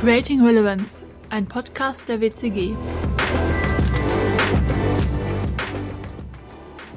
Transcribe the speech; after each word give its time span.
Creating 0.00 0.42
Relevance, 0.42 1.02
ein 1.28 1.46
Podcast 1.46 2.08
der 2.08 2.22
WCG. 2.22 2.74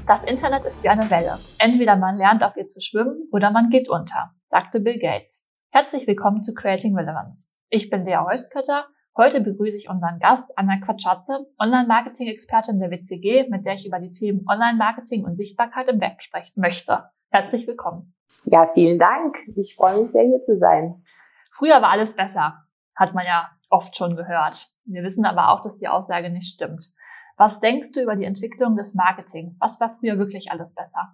Das 0.07 0.23
Internet 0.23 0.63
ist 0.63 0.81
wie 0.81 0.87
eine 0.87 1.09
Welle. 1.09 1.37
Entweder 1.59 1.97
man 1.97 2.15
lernt 2.15 2.45
auf 2.45 2.55
ihr 2.55 2.65
zu 2.65 2.79
schwimmen 2.79 3.27
oder 3.33 3.51
man 3.51 3.67
geht 3.67 3.89
unter, 3.89 4.31
sagte 4.47 4.79
Bill 4.79 4.97
Gates. 4.99 5.45
Herzlich 5.69 6.07
willkommen 6.07 6.43
zu 6.43 6.53
Creating 6.53 6.95
Relevance. 6.95 7.49
Ich 7.69 7.89
bin 7.89 8.05
Lea 8.05 8.19
Heustkötter. 8.25 8.85
Heute 9.17 9.41
begrüße 9.41 9.75
ich 9.75 9.89
unseren 9.89 10.19
Gast 10.19 10.57
Anna 10.57 10.79
Quatschatze, 10.79 11.45
Online-Marketing-Expertin 11.59 12.79
der 12.79 12.89
WCG, 12.89 13.49
mit 13.49 13.65
der 13.65 13.73
ich 13.73 13.85
über 13.85 13.99
die 13.99 14.11
Themen 14.11 14.45
Online-Marketing 14.47 15.25
und 15.25 15.35
Sichtbarkeit 15.35 15.89
im 15.89 15.99
Web 15.99 16.21
sprechen 16.21 16.61
möchte. 16.61 17.03
Herzlich 17.31 17.67
willkommen. 17.67 18.15
Ja, 18.45 18.65
vielen 18.65 18.97
Dank. 18.97 19.35
Ich 19.57 19.75
freue 19.75 20.03
mich 20.03 20.11
sehr, 20.11 20.23
hier 20.23 20.41
zu 20.43 20.57
sein. 20.57 21.03
Früher 21.51 21.81
war 21.81 21.89
alles 21.89 22.15
besser 22.15 22.63
hat 22.95 23.13
man 23.13 23.25
ja 23.25 23.49
oft 23.69 23.95
schon 23.95 24.15
gehört. 24.15 24.69
Wir 24.85 25.03
wissen 25.03 25.25
aber 25.25 25.49
auch, 25.49 25.61
dass 25.61 25.77
die 25.77 25.87
Aussage 25.87 26.29
nicht 26.29 26.53
stimmt. 26.53 26.91
Was 27.37 27.59
denkst 27.59 27.91
du 27.93 28.01
über 28.01 28.15
die 28.15 28.25
Entwicklung 28.25 28.75
des 28.75 28.93
Marketings? 28.93 29.57
Was 29.59 29.79
war 29.79 29.89
früher 29.89 30.19
wirklich 30.19 30.51
alles 30.51 30.75
besser? 30.75 31.13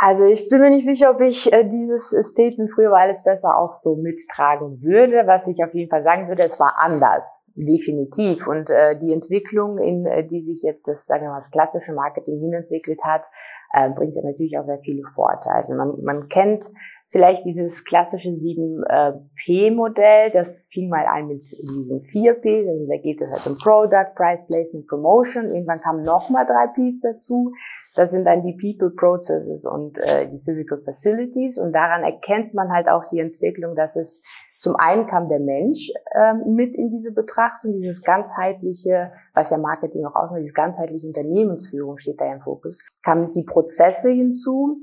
Also 0.00 0.26
ich 0.26 0.48
bin 0.48 0.60
mir 0.60 0.70
nicht 0.70 0.84
sicher, 0.84 1.10
ob 1.10 1.20
ich 1.20 1.52
äh, 1.52 1.64
dieses 1.64 2.10
Statement 2.10 2.72
früher 2.72 2.92
war 2.92 3.00
alles 3.00 3.24
besser 3.24 3.58
auch 3.58 3.74
so 3.74 3.96
mittragen 3.96 4.80
würde. 4.80 5.26
Was 5.26 5.48
ich 5.48 5.64
auf 5.64 5.74
jeden 5.74 5.90
Fall 5.90 6.04
sagen 6.04 6.28
würde, 6.28 6.44
es 6.44 6.60
war 6.60 6.76
anders, 6.78 7.44
definitiv. 7.56 8.46
Und 8.46 8.70
äh, 8.70 8.96
die 8.96 9.12
Entwicklung, 9.12 9.78
in 9.78 10.06
äh, 10.06 10.24
die 10.24 10.44
sich 10.44 10.62
jetzt 10.62 10.86
das, 10.86 11.06
sagen 11.06 11.24
wir 11.24 11.30
mal, 11.30 11.38
das 11.38 11.50
klassische 11.50 11.94
Marketing 11.94 12.38
hinentwickelt 12.38 13.00
hat, 13.02 13.24
äh, 13.72 13.90
bringt 13.90 14.14
ja 14.14 14.22
natürlich 14.22 14.56
auch 14.56 14.62
sehr 14.62 14.78
viele 14.78 15.02
Vorteile. 15.14 15.56
Also 15.56 15.74
man, 15.74 16.00
man 16.04 16.28
kennt 16.28 16.64
vielleicht 17.08 17.44
dieses 17.44 17.84
klassische 17.84 18.30
7P-Modell, 18.30 20.30
das 20.30 20.68
fing 20.70 20.88
mal 20.88 21.06
an 21.06 21.28
mit 21.28 21.42
diesen 21.42 22.00
4P, 22.02 22.68
also 22.68 22.86
da 22.86 22.96
geht 22.98 23.20
es 23.20 23.30
halt 23.30 23.46
um 23.46 23.58
Product, 23.58 24.14
Price, 24.14 24.46
Placement, 24.46 24.86
Promotion. 24.86 25.54
Irgendwann 25.54 25.80
kamen 25.80 26.02
nochmal 26.02 26.46
drei 26.46 26.68
Ps 26.68 27.00
dazu. 27.00 27.52
Das 27.94 28.10
sind 28.10 28.26
dann 28.26 28.42
die 28.42 28.54
People, 28.54 28.94
Processes 28.94 29.64
und 29.64 29.96
äh, 29.98 30.28
die 30.28 30.40
Physical 30.40 30.80
Facilities. 30.80 31.58
Und 31.58 31.72
daran 31.72 32.02
erkennt 32.02 32.52
man 32.54 32.70
halt 32.70 32.88
auch 32.88 33.06
die 33.06 33.20
Entwicklung, 33.20 33.74
dass 33.74 33.96
es 33.96 34.22
zum 34.58 34.76
einen 34.76 35.06
kam 35.06 35.28
der 35.28 35.40
Mensch 35.40 35.90
äh, 36.12 36.34
mit 36.34 36.74
in 36.74 36.90
diese 36.90 37.12
Betrachtung, 37.12 37.72
dieses 37.72 38.02
ganzheitliche, 38.02 39.12
was 39.32 39.50
ja 39.50 39.56
Marketing 39.56 40.04
auch 40.04 40.16
ausmacht, 40.16 40.42
diese 40.42 40.52
ganzheitliche 40.52 41.06
Unternehmensführung 41.06 41.96
steht 41.96 42.20
da 42.20 42.30
im 42.30 42.40
Fokus, 42.40 42.84
kamen 43.02 43.32
die 43.32 43.44
Prozesse 43.44 44.10
hinzu, 44.10 44.78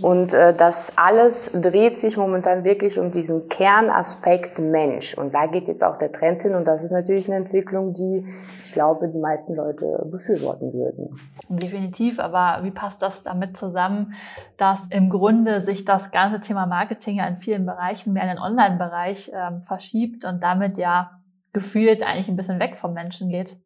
und 0.00 0.32
äh, 0.32 0.54
das 0.54 0.96
alles 0.96 1.52
dreht 1.52 1.98
sich 1.98 2.16
momentan 2.16 2.64
wirklich 2.64 2.98
um 2.98 3.10
diesen 3.10 3.48
Kernaspekt 3.48 4.58
Mensch. 4.58 5.18
Und 5.18 5.34
da 5.34 5.46
geht 5.46 5.68
jetzt 5.68 5.84
auch 5.84 5.98
der 5.98 6.10
Trend 6.10 6.40
hin. 6.42 6.54
Und 6.54 6.64
das 6.64 6.82
ist 6.82 6.92
natürlich 6.92 7.28
eine 7.28 7.44
Entwicklung, 7.44 7.92
die 7.92 8.26
ich 8.64 8.72
glaube, 8.72 9.08
die 9.08 9.18
meisten 9.18 9.54
Leute 9.54 10.06
befürworten 10.10 10.72
würden. 10.72 11.14
Definitiv. 11.50 12.20
Aber 12.20 12.64
wie 12.64 12.70
passt 12.70 13.02
das 13.02 13.22
damit 13.22 13.54
zusammen, 13.54 14.14
dass 14.56 14.88
im 14.88 15.10
Grunde 15.10 15.60
sich 15.60 15.84
das 15.84 16.10
ganze 16.10 16.40
Thema 16.40 16.64
Marketing 16.64 17.16
ja 17.16 17.26
in 17.26 17.36
vielen 17.36 17.66
Bereichen 17.66 18.14
mehr 18.14 18.22
in 18.22 18.30
den 18.30 18.38
Online-Bereich 18.38 19.30
ähm, 19.34 19.60
verschiebt 19.60 20.24
und 20.24 20.42
damit 20.42 20.78
ja 20.78 21.10
gefühlt 21.52 22.02
eigentlich 22.02 22.28
ein 22.28 22.36
bisschen 22.36 22.60
weg 22.60 22.76
vom 22.76 22.94
Menschen 22.94 23.28
geht? 23.28 23.58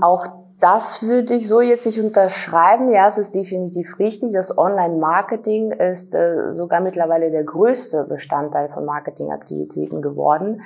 Auch 0.00 0.45
das 0.60 1.02
würde 1.02 1.34
ich 1.34 1.48
so 1.48 1.60
jetzt 1.60 1.86
nicht 1.86 2.00
unterschreiben. 2.00 2.90
Ja, 2.90 3.08
es 3.08 3.18
ist 3.18 3.34
definitiv 3.34 3.98
richtig. 3.98 4.32
Das 4.32 4.56
Online-Marketing 4.56 5.72
ist 5.72 6.14
äh, 6.14 6.52
sogar 6.52 6.80
mittlerweile 6.80 7.30
der 7.30 7.44
größte 7.44 8.04
Bestandteil 8.04 8.70
von 8.70 8.84
Marketingaktivitäten 8.86 10.00
geworden, 10.00 10.62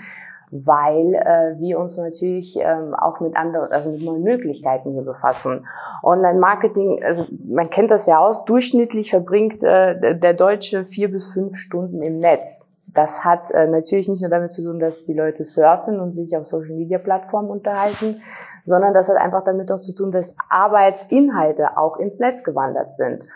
weil 0.52 1.14
äh, 1.14 1.60
wir 1.60 1.78
uns 1.80 1.96
natürlich 1.96 2.56
ähm, 2.60 2.94
auch 2.94 3.20
mit 3.20 3.36
anderen, 3.36 3.72
also 3.72 3.90
mit 3.90 4.02
neuen 4.02 4.22
Möglichkeiten 4.22 4.92
hier 4.92 5.02
befassen. 5.02 5.66
Online-Marketing, 6.02 7.02
also 7.04 7.26
man 7.48 7.68
kennt 7.68 7.90
das 7.90 8.06
ja 8.06 8.18
aus, 8.18 8.44
durchschnittlich 8.44 9.10
verbringt 9.10 9.62
äh, 9.64 10.16
der 10.18 10.34
Deutsche 10.34 10.84
vier 10.84 11.10
bis 11.10 11.32
fünf 11.32 11.56
Stunden 11.56 12.00
im 12.02 12.18
Netz. 12.18 12.68
Das 12.94 13.24
hat 13.24 13.50
äh, 13.52 13.66
natürlich 13.66 14.08
nicht 14.08 14.20
nur 14.20 14.30
damit 14.30 14.52
zu 14.52 14.64
tun, 14.64 14.78
dass 14.80 15.04
die 15.04 15.14
Leute 15.14 15.44
surfen 15.44 16.00
und 16.00 16.12
sich 16.12 16.36
auf 16.36 16.44
Social-Media-Plattformen 16.44 17.50
unterhalten, 17.50 18.22
sondern 18.70 18.94
das 18.94 19.08
hat 19.08 19.16
einfach 19.16 19.42
damit 19.44 19.70
auch 19.72 19.80
zu 19.80 19.94
tun, 19.94 20.12
dass 20.12 20.34
Arbeitsinhalte 20.48 21.76
auch 21.76 21.98
ins 21.98 22.18
Netz 22.20 22.44
gewandert 22.44 22.94
sind. 22.94 23.26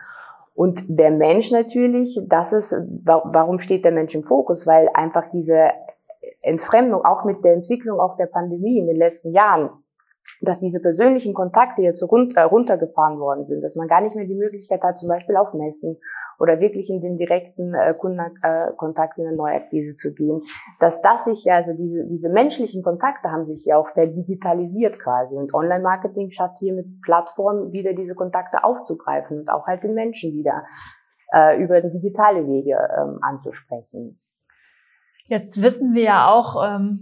Und 0.54 0.84
der 0.86 1.10
Mensch 1.10 1.50
natürlich, 1.50 2.20
das 2.26 2.52
ist, 2.52 2.72
warum 3.04 3.58
steht 3.58 3.84
der 3.84 3.90
Mensch 3.90 4.14
im 4.14 4.22
Fokus? 4.22 4.66
Weil 4.66 4.88
einfach 4.94 5.28
diese 5.28 5.70
Entfremdung, 6.40 7.04
auch 7.04 7.24
mit 7.24 7.44
der 7.44 7.54
Entwicklung 7.54 7.98
auch 7.98 8.16
der 8.16 8.26
Pandemie 8.26 8.78
in 8.78 8.86
den 8.86 8.96
letzten 8.96 9.32
Jahren, 9.32 9.70
dass 10.40 10.60
diese 10.60 10.80
persönlichen 10.80 11.34
Kontakte 11.34 11.82
jetzt 11.82 12.02
runtergefahren 12.02 13.18
worden 13.18 13.44
sind, 13.44 13.62
dass 13.62 13.74
man 13.74 13.88
gar 13.88 14.00
nicht 14.00 14.14
mehr 14.14 14.26
die 14.26 14.36
Möglichkeit 14.36 14.82
hat, 14.82 14.96
zum 14.96 15.08
Beispiel 15.08 15.36
auf 15.36 15.52
Messen 15.52 15.98
oder 16.38 16.60
wirklich 16.60 16.90
in 16.90 17.00
den 17.00 17.18
direkten 17.18 17.74
äh, 17.74 17.94
Kundenkontakt 17.94 19.18
in 19.18 19.26
eine 19.26 19.36
Neuakquise 19.36 19.94
zu 19.94 20.14
gehen, 20.14 20.42
dass 20.80 21.02
das 21.02 21.24
sich 21.24 21.44
ja, 21.44 21.56
also 21.56 21.72
diese, 21.72 22.04
diese 22.06 22.28
menschlichen 22.28 22.82
Kontakte 22.82 23.30
haben 23.30 23.46
sich 23.46 23.64
ja 23.64 23.76
auch 23.76 23.88
verdigitalisiert 23.88 24.98
quasi 24.98 25.34
und 25.34 25.54
Online-Marketing 25.54 26.30
schafft 26.30 26.58
hier 26.58 26.74
mit 26.74 27.02
Plattformen 27.02 27.72
wieder 27.72 27.92
diese 27.92 28.14
Kontakte 28.14 28.64
aufzugreifen 28.64 29.40
und 29.40 29.48
auch 29.48 29.66
halt 29.66 29.82
den 29.82 29.94
Menschen 29.94 30.32
wieder 30.32 30.64
äh, 31.32 31.62
über 31.62 31.80
digitale 31.80 32.46
Wege 32.46 32.76
ähm, 32.96 33.18
anzusprechen. 33.22 34.20
Jetzt 35.34 35.60
wissen 35.62 35.94
wir 35.94 36.04
ja 36.04 36.30
auch, 36.30 36.64
ähm, 36.64 36.96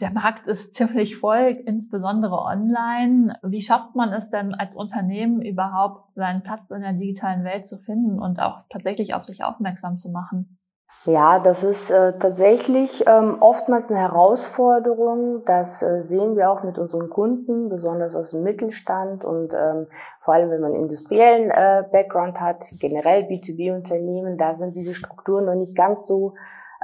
der 0.00 0.10
Markt 0.10 0.48
ist 0.48 0.74
ziemlich 0.74 1.16
voll, 1.16 1.62
insbesondere 1.66 2.36
online. 2.36 3.38
Wie 3.44 3.60
schafft 3.60 3.94
man 3.94 4.12
es 4.12 4.28
denn 4.28 4.54
als 4.54 4.74
Unternehmen 4.74 5.40
überhaupt, 5.40 6.12
seinen 6.12 6.42
Platz 6.42 6.72
in 6.72 6.80
der 6.80 6.94
digitalen 6.94 7.44
Welt 7.44 7.64
zu 7.64 7.78
finden 7.78 8.18
und 8.18 8.40
auch 8.40 8.58
tatsächlich 8.70 9.14
auf 9.14 9.24
sich 9.24 9.44
aufmerksam 9.44 9.98
zu 9.98 10.10
machen? 10.10 10.58
Ja, 11.04 11.38
das 11.38 11.62
ist 11.62 11.92
äh, 11.92 12.18
tatsächlich 12.18 13.04
ähm, 13.06 13.36
oftmals 13.38 13.88
eine 13.88 14.00
Herausforderung. 14.00 15.44
Das 15.44 15.80
äh, 15.80 16.02
sehen 16.02 16.34
wir 16.36 16.50
auch 16.50 16.64
mit 16.64 16.78
unseren 16.78 17.08
Kunden, 17.08 17.68
besonders 17.68 18.16
aus 18.16 18.32
dem 18.32 18.42
Mittelstand 18.42 19.24
und 19.24 19.54
ähm, 19.54 19.86
vor 20.18 20.34
allem, 20.34 20.50
wenn 20.50 20.60
man 20.60 20.74
industriellen 20.74 21.52
äh, 21.52 21.84
Background 21.92 22.40
hat, 22.40 22.64
generell 22.80 23.26
B2B-Unternehmen, 23.26 24.38
da 24.38 24.56
sind 24.56 24.74
diese 24.74 24.94
Strukturen 24.94 25.44
noch 25.44 25.54
nicht 25.54 25.76
ganz 25.76 26.08
so 26.08 26.34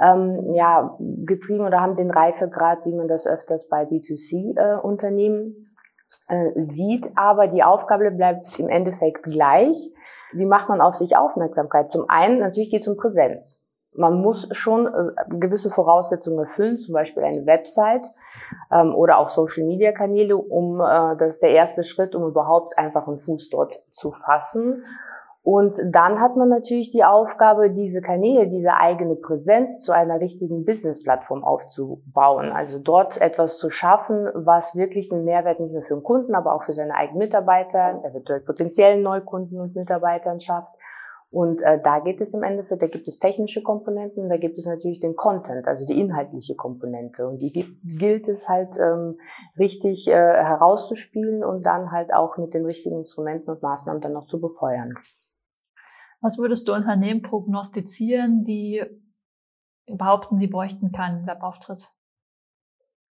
ähm, 0.01 0.53
ja, 0.53 0.97
getrieben 0.99 1.65
oder 1.65 1.81
haben 1.81 1.95
den 1.95 2.11
Reifegrad, 2.11 2.85
wie 2.85 2.93
man 2.93 3.07
das 3.07 3.27
öfters 3.27 3.67
bei 3.67 3.83
B2C-Unternehmen 3.83 5.55
äh, 5.57 5.73
äh, 6.27 6.51
sieht. 6.55 7.11
Aber 7.15 7.47
die 7.47 7.63
Aufgabe 7.63 8.09
bleibt 8.11 8.59
im 8.59 8.69
Endeffekt 8.69 9.23
gleich. 9.23 9.91
Wie 10.31 10.45
macht 10.45 10.69
man 10.69 10.81
auf 10.81 10.95
sich 10.95 11.17
Aufmerksamkeit? 11.17 11.89
Zum 11.89 12.09
einen, 12.09 12.39
natürlich 12.39 12.71
geht 12.71 12.81
es 12.81 12.87
um 12.87 12.97
Präsenz. 12.97 13.59
Man 13.95 14.21
muss 14.21 14.47
schon 14.51 14.87
äh, 14.87 15.11
gewisse 15.29 15.69
Voraussetzungen 15.69 16.39
erfüllen, 16.39 16.77
zum 16.77 16.93
Beispiel 16.93 17.23
eine 17.23 17.45
Website 17.45 18.07
ähm, 18.71 18.95
oder 18.95 19.19
auch 19.19 19.29
Social-Media-Kanäle, 19.29 20.35
um 20.35 20.81
äh, 20.81 21.15
das 21.17 21.35
ist 21.35 21.43
der 21.43 21.51
erste 21.51 21.83
Schritt, 21.83 22.15
um 22.15 22.23
überhaupt 22.23 22.77
einfach 22.77 23.07
einen 23.07 23.19
Fuß 23.19 23.49
dort 23.49 23.81
zu 23.91 24.11
fassen. 24.11 24.83
Und 25.45 25.77
dann 25.91 26.21
hat 26.21 26.37
man 26.37 26.47
natürlich 26.47 26.89
die 26.89 27.03
Aufgabe, 27.03 27.69
diese 27.69 27.99
Kanäle, 27.99 28.47
diese 28.47 28.75
eigene 28.75 29.17
Präsenz 29.17 29.81
zu 29.81 29.91
einer 29.91 30.21
richtigen 30.21 30.63
Business-Plattform 30.63 31.43
aufzubauen. 31.43 32.53
Also 32.53 32.79
dort 32.79 33.19
etwas 33.19 33.57
zu 33.57 33.69
schaffen, 33.69 34.29
was 34.33 34.73
wirklich 34.73 35.11
einen 35.11 35.25
Mehrwert 35.25 35.59
nicht 35.59 35.73
nur 35.73 35.81
für 35.81 35.95
den 35.95 36.03
Kunden, 36.03 36.33
aber 36.33 36.55
auch 36.55 36.63
für 36.63 36.73
seine 36.73 36.95
eigenen 36.95 37.19
Mitarbeiter, 37.19 38.01
eventuell 38.05 38.39
potenziellen 38.39 39.03
Neukunden 39.03 39.59
und 39.59 39.75
Mitarbeitern 39.75 40.39
schafft. 40.39 40.73
Und 41.29 41.61
äh, 41.61 41.81
da 41.81 41.99
geht 41.99 42.21
es 42.21 42.33
im 42.33 42.43
Endeffekt, 42.43 42.81
da 42.81 42.87
gibt 42.87 43.07
es 43.09 43.19
technische 43.19 43.63
Komponenten, 43.63 44.29
da 44.29 44.37
gibt 44.37 44.57
es 44.57 44.65
natürlich 44.65 45.01
den 45.01 45.15
Content, 45.15 45.67
also 45.67 45.85
die 45.85 45.99
inhaltliche 45.99 46.55
Komponente. 46.55 47.27
Und 47.27 47.41
die 47.41 47.51
gilt 47.83 48.29
es 48.29 48.47
halt 48.47 48.77
ähm, 48.79 49.17
richtig 49.59 50.07
äh, 50.07 50.13
herauszuspielen 50.13 51.43
und 51.43 51.65
dann 51.65 51.91
halt 51.91 52.13
auch 52.13 52.37
mit 52.37 52.53
den 52.53 52.65
richtigen 52.65 52.99
Instrumenten 52.99 53.49
und 53.49 53.61
Maßnahmen 53.61 53.99
dann 53.99 54.13
noch 54.13 54.27
zu 54.27 54.39
befeuern. 54.39 54.93
Was 56.23 56.37
würdest 56.37 56.69
du 56.69 56.73
Unternehmen 56.73 57.21
prognostizieren, 57.21 58.45
die 58.45 58.81
behaupten, 59.85 60.39
sie 60.39 60.47
bräuchten 60.47 60.93
keinen 60.93 61.27
Webauftritt? 61.27 61.91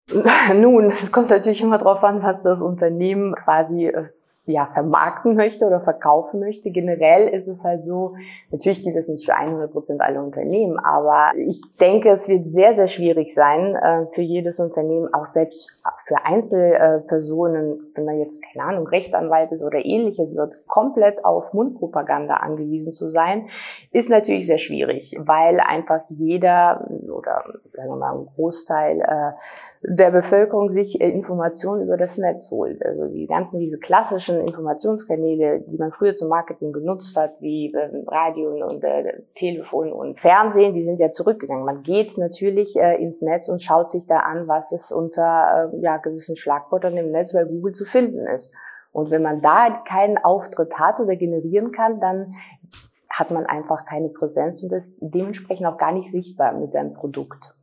Nun, 0.53 0.87
es 0.87 1.09
kommt 1.09 1.29
natürlich 1.29 1.61
immer 1.61 1.77
darauf 1.77 2.03
an, 2.03 2.21
was 2.21 2.43
das 2.43 2.61
Unternehmen 2.61 3.33
quasi 3.33 3.87
äh, 3.87 4.09
ja, 4.47 4.65
vermarkten 4.67 5.35
möchte 5.35 5.65
oder 5.65 5.81
verkaufen 5.81 6.39
möchte. 6.39 6.71
Generell 6.71 7.27
ist 7.27 7.47
es 7.47 7.63
halt 7.63 7.85
so, 7.85 8.15
natürlich 8.51 8.83
gilt 8.83 8.95
das 8.95 9.07
nicht 9.07 9.25
für 9.25 9.35
100 9.35 9.71
Prozent 9.71 10.01
aller 10.01 10.23
Unternehmen, 10.23 10.79
aber 10.79 11.31
ich 11.37 11.61
denke, 11.79 12.09
es 12.09 12.27
wird 12.27 12.47
sehr, 12.47 12.75
sehr 12.75 12.87
schwierig 12.87 13.33
sein, 13.33 13.75
äh, 13.75 14.05
für 14.11 14.21
jedes 14.21 14.59
Unternehmen, 14.59 15.13
auch 15.13 15.25
selbst 15.25 15.81
für 16.05 16.23
Einzelpersonen, 16.23 17.91
wenn 17.95 18.05
man 18.05 18.19
jetzt, 18.19 18.41
keine 18.53 18.69
Ahnung, 18.69 18.87
Rechtsanwalt 18.87 19.51
ist 19.51 19.63
oder 19.63 19.83
ähnliches, 19.83 20.37
wird 20.37 20.65
komplett 20.67 21.25
auf 21.25 21.53
Mundpropaganda 21.53 22.35
angewiesen 22.35 22.93
zu 22.93 23.09
sein, 23.09 23.49
ist 23.91 24.09
natürlich 24.09 24.47
sehr 24.47 24.57
schwierig, 24.57 25.15
weil 25.19 25.59
einfach 25.59 26.01
jeder 26.07 26.87
oder 27.09 27.43
sagen 27.73 27.89
wir 27.89 27.95
mal 27.95 28.17
ein 28.17 28.27
Großteil 28.35 29.01
äh, 29.01 29.33
der 29.81 30.11
Bevölkerung 30.11 30.69
sich 30.69 30.99
äh, 30.99 31.09
Informationen 31.09 31.83
über 31.83 31.97
das 31.97 32.17
Netz 32.17 32.49
holt. 32.51 32.83
Also 32.83 33.07
die 33.07 33.27
ganzen, 33.27 33.59
diese 33.59 33.77
klassischen 33.77 34.36
Informationskanäle, 34.41 35.61
die 35.61 35.77
man 35.77 35.91
früher 35.91 36.13
zum 36.13 36.29
Marketing 36.29 36.73
genutzt 36.73 37.15
hat, 37.17 37.41
wie 37.41 37.73
äh, 37.73 37.89
Radio 38.07 38.65
und 38.65 38.83
äh, 38.83 39.21
Telefon 39.35 39.91
und 39.91 40.19
Fernsehen, 40.19 40.73
die 40.73 40.83
sind 40.83 40.99
ja 40.99 41.11
zurückgegangen. 41.11 41.65
Man 41.65 41.83
geht 41.83 42.17
natürlich 42.17 42.75
äh, 42.77 43.01
ins 43.01 43.21
Netz 43.21 43.49
und 43.49 43.61
schaut 43.61 43.91
sich 43.91 44.07
da 44.07 44.19
an, 44.19 44.47
was 44.47 44.71
es 44.71 44.91
unter 44.91 45.71
äh, 45.73 45.77
ja, 45.81 45.97
gewissen 45.97 46.35
Schlagwörtern 46.35 46.95
im 46.97 47.11
Netz 47.11 47.33
bei 47.33 47.43
Google 47.43 47.73
zu 47.73 47.85
finden 47.85 48.25
ist. 48.27 48.53
Und 48.91 49.11
wenn 49.11 49.21
man 49.21 49.41
da 49.41 49.83
keinen 49.87 50.17
Auftritt 50.17 50.79
hat 50.79 50.99
oder 50.99 51.15
generieren 51.15 51.71
kann, 51.71 51.99
dann 51.99 52.35
hat 53.09 53.31
man 53.31 53.45
einfach 53.45 53.85
keine 53.85 54.09
Präsenz 54.09 54.61
und 54.63 54.71
ist 54.73 54.95
dementsprechend 55.01 55.67
auch 55.67 55.77
gar 55.77 55.91
nicht 55.91 56.11
sichtbar 56.11 56.53
mit 56.53 56.71
seinem 56.71 56.93
Produkt. 56.93 57.56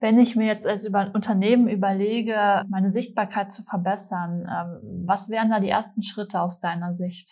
Wenn 0.00 0.18
ich 0.18 0.36
mir 0.36 0.46
jetzt 0.46 0.66
als 0.66 0.86
Unternehmen 0.86 1.68
überlege, 1.68 2.62
meine 2.68 2.90
Sichtbarkeit 2.90 3.52
zu 3.52 3.62
verbessern, 3.62 4.46
ähm, 4.48 5.04
was 5.06 5.28
wären 5.28 5.50
da 5.50 5.58
die 5.58 5.68
ersten 5.68 6.02
Schritte 6.02 6.40
aus 6.40 6.60
deiner 6.60 6.92
Sicht? 6.92 7.28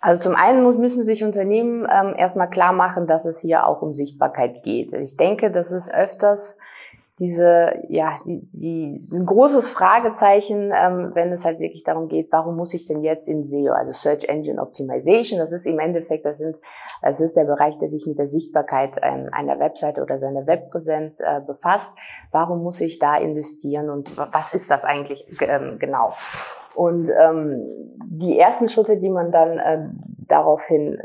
Also 0.00 0.22
zum 0.22 0.34
einen 0.34 0.62
müssen 0.78 1.04
sich 1.04 1.24
Unternehmen 1.24 1.86
ähm, 1.90 2.14
erstmal 2.16 2.50
klar 2.50 2.72
machen, 2.72 3.06
dass 3.06 3.24
es 3.24 3.40
hier 3.40 3.66
auch 3.66 3.80
um 3.80 3.94
Sichtbarkeit 3.94 4.62
geht. 4.62 4.92
Ich 4.92 5.16
denke, 5.16 5.50
dass 5.50 5.70
es 5.70 5.90
öfters 5.90 6.58
diese, 7.20 7.74
ja, 7.88 8.14
die, 8.26 8.48
die, 8.52 9.08
ein 9.12 9.24
großes 9.24 9.70
Fragezeichen, 9.70 10.72
ähm, 10.74 11.12
wenn 11.14 11.30
es 11.30 11.44
halt 11.44 11.60
wirklich 11.60 11.84
darum 11.84 12.08
geht, 12.08 12.32
warum 12.32 12.56
muss 12.56 12.74
ich 12.74 12.86
denn 12.86 13.04
jetzt 13.04 13.28
in 13.28 13.46
SEO, 13.46 13.72
also 13.72 13.92
Search 13.92 14.24
Engine 14.24 14.60
Optimization, 14.60 15.38
das 15.38 15.52
ist 15.52 15.66
im 15.66 15.78
Endeffekt, 15.78 16.24
das 16.24 16.38
sind, 16.38 16.56
das 17.02 17.20
ist 17.20 17.36
der 17.36 17.44
Bereich, 17.44 17.78
der 17.78 17.88
sich 17.88 18.06
mit 18.06 18.18
der 18.18 18.26
Sichtbarkeit 18.26 18.96
ähm, 19.00 19.28
einer 19.30 19.60
Webseite 19.60 20.02
oder 20.02 20.18
seiner 20.18 20.46
Webpräsenz 20.48 21.20
äh, 21.20 21.40
befasst. 21.46 21.92
Warum 22.32 22.64
muss 22.64 22.80
ich 22.80 22.98
da 22.98 23.16
investieren 23.16 23.90
und 23.90 24.16
was 24.16 24.52
ist 24.52 24.70
das 24.70 24.84
eigentlich 24.84 25.24
ähm, 25.40 25.78
genau? 25.78 26.14
Und 26.74 27.08
ähm, 27.08 27.62
die 28.06 28.36
ersten 28.36 28.68
Schritte, 28.68 28.96
die 28.96 29.08
man 29.08 29.30
dann 29.30 29.58
äh, 29.58 29.88
daraufhin 30.34 30.98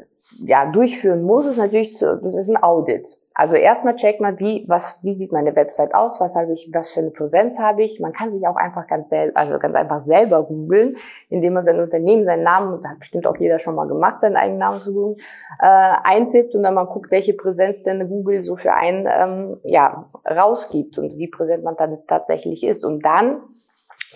ja, 0.45 0.71
durchführen 0.71 1.23
muss, 1.23 1.45
ist 1.45 1.57
natürlich, 1.57 1.97
zu, 1.97 2.17
das 2.17 2.35
ist 2.35 2.49
ein 2.49 2.61
Audit. 2.61 3.17
Also 3.33 3.55
erstmal 3.55 3.95
checkt 3.95 4.19
man, 4.19 4.37
wie, 4.39 4.65
was, 4.67 4.99
wie 5.01 5.13
sieht 5.13 5.31
meine 5.31 5.55
Website 5.55 5.95
aus, 5.95 6.19
was 6.19 6.35
habe 6.35 6.51
ich, 6.51 6.69
was 6.73 6.91
für 6.91 6.99
eine 6.99 7.11
Präsenz 7.11 7.57
habe 7.57 7.83
ich. 7.83 7.99
Man 7.99 8.11
kann 8.11 8.31
sich 8.31 8.45
auch 8.45 8.57
einfach 8.57 8.85
ganz 8.85 9.09
selber, 9.09 9.37
also 9.37 9.57
ganz 9.59 9.75
einfach 9.75 10.01
selber 10.01 10.43
googeln, 10.43 10.97
indem 11.29 11.53
man 11.53 11.63
sein 11.63 11.79
Unternehmen, 11.79 12.25
seinen 12.25 12.43
Namen, 12.43 12.81
da 12.83 12.89
hat 12.89 12.99
bestimmt 12.99 13.25
auch 13.25 13.37
jeder 13.37 13.59
schon 13.59 13.75
mal 13.75 13.87
gemacht, 13.87 14.19
seinen 14.19 14.35
eigenen 14.35 14.59
Namen 14.59 14.79
zu 14.79 14.93
googeln, 14.93 15.17
äh, 15.61 15.93
eintippt 16.03 16.53
und 16.53 16.63
dann 16.63 16.73
mal 16.73 16.85
guckt, 16.85 17.11
welche 17.11 17.33
Präsenz 17.33 17.81
denn 17.83 18.09
Google 18.09 18.41
so 18.41 18.57
für 18.57 18.73
einen, 18.73 19.07
ähm, 19.09 19.57
ja, 19.63 20.05
rausgibt 20.29 20.99
und 20.99 21.17
wie 21.17 21.27
präsent 21.27 21.63
man 21.63 21.77
dann 21.77 21.99
tatsächlich 22.07 22.65
ist. 22.65 22.83
Und 22.83 23.05
dann 23.05 23.41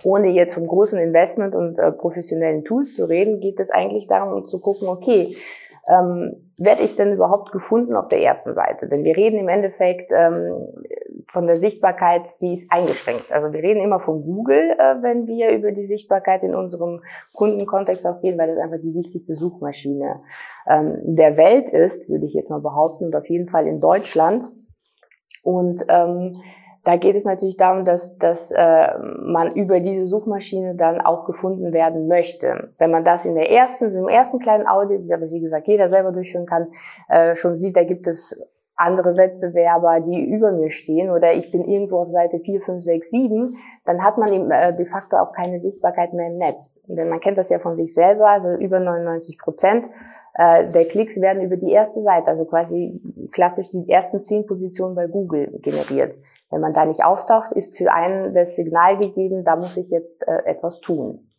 ohne 0.03 0.29
jetzt 0.29 0.53
vom 0.53 0.67
großen 0.67 0.99
Investment 0.99 1.55
und 1.55 1.77
äh, 1.79 1.91
professionellen 1.91 2.63
Tools 2.63 2.95
zu 2.95 3.05
reden, 3.05 3.39
geht 3.39 3.59
es 3.59 3.71
eigentlich 3.71 4.07
darum, 4.07 4.33
um 4.33 4.45
zu 4.47 4.59
gucken, 4.59 4.87
okay, 4.87 5.35
ähm, 5.87 6.37
werde 6.57 6.83
ich 6.83 6.95
denn 6.95 7.13
überhaupt 7.13 7.51
gefunden 7.51 7.95
auf 7.95 8.07
der 8.07 8.21
ersten 8.21 8.53
Seite? 8.53 8.87
Denn 8.87 9.03
wir 9.03 9.17
reden 9.17 9.37
im 9.37 9.49
Endeffekt 9.49 10.11
ähm, 10.11 10.67
von 11.27 11.47
der 11.47 11.57
Sichtbarkeit, 11.57 12.23
die 12.41 12.53
ist 12.53 12.71
eingeschränkt. 12.71 13.33
Also 13.33 13.51
wir 13.51 13.61
reden 13.61 13.81
immer 13.81 13.99
von 13.99 14.23
Google, 14.23 14.75
äh, 14.77 15.01
wenn 15.01 15.27
wir 15.27 15.49
über 15.51 15.71
die 15.71 15.85
Sichtbarkeit 15.85 16.43
in 16.43 16.55
unserem 16.55 17.01
Kundenkontext 17.33 18.05
auch 18.05 18.23
reden, 18.23 18.37
weil 18.37 18.47
das 18.47 18.63
einfach 18.63 18.79
die 18.81 18.93
wichtigste 18.93 19.35
Suchmaschine 19.35 20.21
ähm, 20.67 20.99
der 21.03 21.35
Welt 21.35 21.69
ist, 21.69 22.09
würde 22.09 22.25
ich 22.25 22.33
jetzt 22.33 22.49
mal 22.49 22.61
behaupten, 22.61 23.05
und 23.05 23.15
auf 23.15 23.27
jeden 23.27 23.49
Fall 23.49 23.67
in 23.67 23.81
Deutschland. 23.81 24.45
Und 25.43 25.83
ähm, 25.89 26.37
da 26.83 26.97
geht 26.97 27.15
es 27.15 27.23
natürlich 27.23 27.57
darum, 27.57 27.85
dass, 27.85 28.17
dass 28.17 28.51
äh, 28.51 28.97
man 28.99 29.51
über 29.55 29.79
diese 29.79 30.05
Suchmaschine 30.05 30.75
dann 30.75 30.99
auch 30.99 31.25
gefunden 31.25 31.71
werden 31.71 32.07
möchte. 32.07 32.71
Wenn 32.77 32.91
man 32.91 33.05
das 33.05 33.25
in 33.25 33.35
der 33.35 33.49
ersten, 33.49 33.89
so 33.89 33.99
im 33.99 34.09
ersten 34.09 34.39
kleinen 34.39 34.67
Audit, 34.67 35.09
das 35.09 35.31
wie 35.31 35.39
gesagt 35.39 35.67
jeder 35.67 35.89
selber 35.89 36.11
durchführen 36.11 36.45
kann, 36.45 36.67
äh, 37.07 37.35
schon 37.35 37.57
sieht, 37.57 37.77
da 37.77 37.83
gibt 37.83 38.05
es 38.07 38.37
andere 38.75 39.15
Wettbewerber, 39.15 40.01
die 40.01 40.25
über 40.25 40.51
mir 40.51 40.69
stehen 40.69 41.09
oder 41.09 41.33
ich 41.33 41.51
bin 41.51 41.63
irgendwo 41.63 41.99
auf 41.99 42.09
Seite 42.09 42.39
4, 42.39 42.61
5, 42.61 42.83
6, 42.83 43.09
7, 43.11 43.57
dann 43.85 44.03
hat 44.03 44.17
man 44.17 44.33
eben, 44.33 44.51
äh, 44.51 44.75
de 44.75 44.85
facto 44.85 45.17
auch 45.17 45.31
keine 45.31 45.61
Sichtbarkeit 45.61 46.13
mehr 46.13 46.27
im 46.27 46.37
Netz. 46.37 46.81
Denn 46.87 47.07
man 47.07 47.19
kennt 47.19 47.37
das 47.37 47.49
ja 47.49 47.59
von 47.59 47.77
sich 47.77 47.93
selber, 47.93 48.29
also 48.29 48.51
über 48.55 48.79
99 48.79 49.37
Prozent 49.37 49.85
äh, 50.33 50.69
der 50.69 50.85
Klicks 50.85 51.21
werden 51.21 51.43
über 51.43 51.57
die 51.57 51.71
erste 51.71 52.01
Seite, 52.01 52.27
also 52.27 52.45
quasi 52.45 52.99
klassisch 53.31 53.69
die 53.69 53.87
ersten 53.87 54.23
zehn 54.23 54.45
Positionen 54.45 54.95
bei 54.95 55.07
Google 55.07 55.59
generiert. 55.61 56.17
Wenn 56.53 56.61
man 56.61 56.73
da 56.73 56.85
nicht 56.85 57.03
auftaucht, 57.03 57.51
ist 57.51 57.75
für 57.75 57.91
einen 57.91 58.35
das 58.35 58.55
Signal 58.55 58.99
gegeben, 58.99 59.43
da 59.43 59.55
muss 59.55 59.75
ich 59.75 59.89
jetzt 59.89 60.21
äh, 60.27 60.45
etwas 60.45 60.81
tun. 60.81 61.31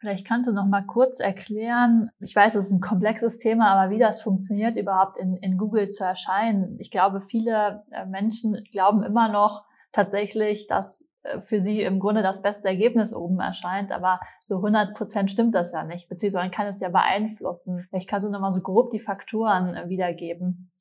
Vielleicht 0.00 0.26
kannst 0.26 0.50
du 0.50 0.54
noch 0.54 0.66
mal 0.66 0.82
kurz 0.84 1.20
erklären, 1.20 2.10
ich 2.18 2.34
weiß, 2.34 2.56
es 2.56 2.66
ist 2.66 2.72
ein 2.72 2.80
komplexes 2.80 3.38
Thema, 3.38 3.68
aber 3.70 3.90
wie 3.92 4.00
das 4.00 4.20
funktioniert, 4.20 4.76
überhaupt 4.76 5.16
in, 5.16 5.36
in 5.36 5.58
Google 5.58 5.90
zu 5.90 6.04
erscheinen. 6.04 6.76
Ich 6.80 6.90
glaube, 6.90 7.20
viele 7.20 7.84
äh, 7.92 8.04
Menschen 8.06 8.64
glauben 8.72 9.04
immer 9.04 9.28
noch 9.28 9.64
tatsächlich, 9.92 10.66
dass 10.66 11.04
äh, 11.22 11.40
für 11.42 11.60
sie 11.62 11.82
im 11.82 12.00
Grunde 12.00 12.22
das 12.22 12.42
beste 12.42 12.66
Ergebnis 12.66 13.14
oben 13.14 13.38
erscheint, 13.38 13.92
aber 13.92 14.18
so 14.42 14.56
100 14.56 14.92
Prozent 14.96 15.30
stimmt 15.30 15.54
das 15.54 15.70
ja 15.70 15.84
nicht, 15.84 16.08
beziehungsweise 16.08 16.44
man 16.46 16.52
kann 16.52 16.66
es 16.66 16.80
ja 16.80 16.88
beeinflussen. 16.88 17.86
Vielleicht 17.90 18.08
kannst 18.08 18.26
du 18.26 18.32
noch 18.32 18.40
mal 18.40 18.52
so 18.52 18.60
grob 18.60 18.90
die 18.90 19.00
Faktoren 19.00 19.76
äh, 19.76 19.88
wiedergeben. 19.88 20.72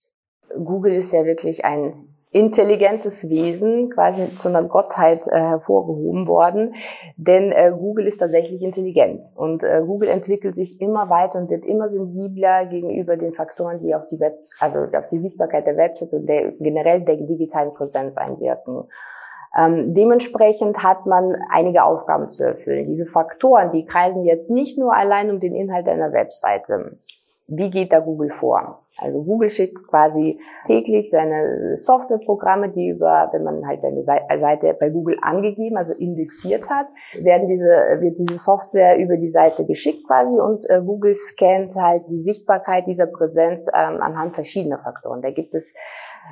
Google 0.63 0.93
ist 0.93 1.13
ja 1.13 1.25
wirklich 1.25 1.63
ein 1.63 2.16
intelligentes 2.31 3.29
Wesen 3.29 3.89
quasi 3.89 4.35
zu 4.35 4.49
einer 4.49 4.63
Gottheit 4.63 5.27
äh, 5.27 5.39
hervorgehoben 5.39 6.27
worden, 6.27 6.73
denn 7.15 7.51
äh, 7.51 7.71
Google 7.71 8.05
ist 8.05 8.17
tatsächlich 8.17 8.61
intelligent 8.61 9.25
und 9.35 9.63
äh, 9.63 9.81
Google 9.85 10.09
entwickelt 10.09 10.55
sich 10.55 10.81
immer 10.81 11.09
weiter 11.09 11.39
und 11.39 11.49
wird 11.49 11.65
immer 11.65 11.89
sensibler 11.89 12.65
gegenüber 12.65 13.15
den 13.15 13.33
Faktoren, 13.33 13.79
die 13.79 13.95
auf 13.95 14.05
die 14.07 14.19
Web, 14.19 14.39
also 14.59 14.79
auf 14.81 15.07
die 15.07 15.19
Sichtbarkeit 15.19 15.65
der 15.65 15.77
Website 15.77 16.11
und 16.11 16.27
der, 16.27 16.51
generell 16.59 17.01
der 17.01 17.15
digitalen 17.15 17.73
Präsenz 17.73 18.17
einwirken. 18.17 18.83
Ähm, 19.57 19.93
dementsprechend 19.95 20.83
hat 20.83 21.05
man 21.05 21.35
einige 21.49 21.83
Aufgaben 21.83 22.29
zu 22.29 22.45
erfüllen. 22.45 22.87
Diese 22.87 23.05
Faktoren, 23.05 23.71
die 23.71 23.85
kreisen 23.85 24.25
jetzt 24.25 24.51
nicht 24.51 24.77
nur 24.77 24.93
allein 24.93 25.31
um 25.31 25.39
den 25.39 25.55
Inhalt 25.55 25.87
einer 25.87 26.11
Webseite. 26.11 26.97
Wie 27.49 27.69
geht 27.69 27.93
da 27.93 27.99
Google 27.99 28.29
vor? 28.29 28.81
Also 28.97 29.23
Google 29.23 29.49
schickt 29.49 29.87
quasi 29.87 30.37
täglich 30.65 31.09
seine 31.09 31.77
Softwareprogramme, 31.77 32.69
die 32.69 32.89
über, 32.89 33.29
wenn 33.31 33.43
man 33.43 33.65
halt 33.65 33.79
seine 33.79 34.03
Seite 34.03 34.75
bei 34.77 34.89
Google 34.89 35.17
angegeben, 35.21 35.77
also 35.77 35.93
indexiert 35.93 36.69
hat, 36.69 36.87
werden 37.17 37.47
diese, 37.47 37.69
wird 38.01 38.19
diese 38.19 38.37
Software 38.37 38.97
über 38.97 39.15
die 39.15 39.29
Seite 39.29 39.65
geschickt 39.65 40.05
quasi 40.07 40.37
und 40.37 40.69
äh, 40.69 40.81
Google 40.81 41.13
scannt 41.13 41.75
halt 41.75 42.09
die 42.09 42.19
Sichtbarkeit 42.19 42.85
dieser 42.85 43.07
Präsenz 43.07 43.67
ähm, 43.73 44.01
anhand 44.01 44.35
verschiedener 44.35 44.79
Faktoren. 44.79 45.21
Da 45.21 45.31
gibt 45.31 45.55
es 45.55 45.73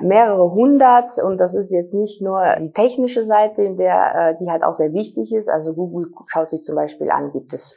mehrere 0.02 0.52
hundert 0.52 1.12
und 1.22 1.38
das 1.38 1.54
ist 1.54 1.72
jetzt 1.72 1.94
nicht 1.94 2.20
nur 2.20 2.42
die 2.60 2.72
technische 2.72 3.24
Seite, 3.24 3.62
in 3.62 3.78
der, 3.78 4.14
äh, 4.14 4.36
die 4.36 4.50
halt 4.50 4.62
auch 4.62 4.74
sehr 4.74 4.92
wichtig 4.92 5.34
ist. 5.34 5.48
Also 5.48 5.72
Google 5.72 6.10
schaut 6.26 6.50
sich 6.50 6.62
zum 6.62 6.74
Beispiel 6.74 7.10
an, 7.10 7.32
gibt 7.32 7.54
es 7.54 7.74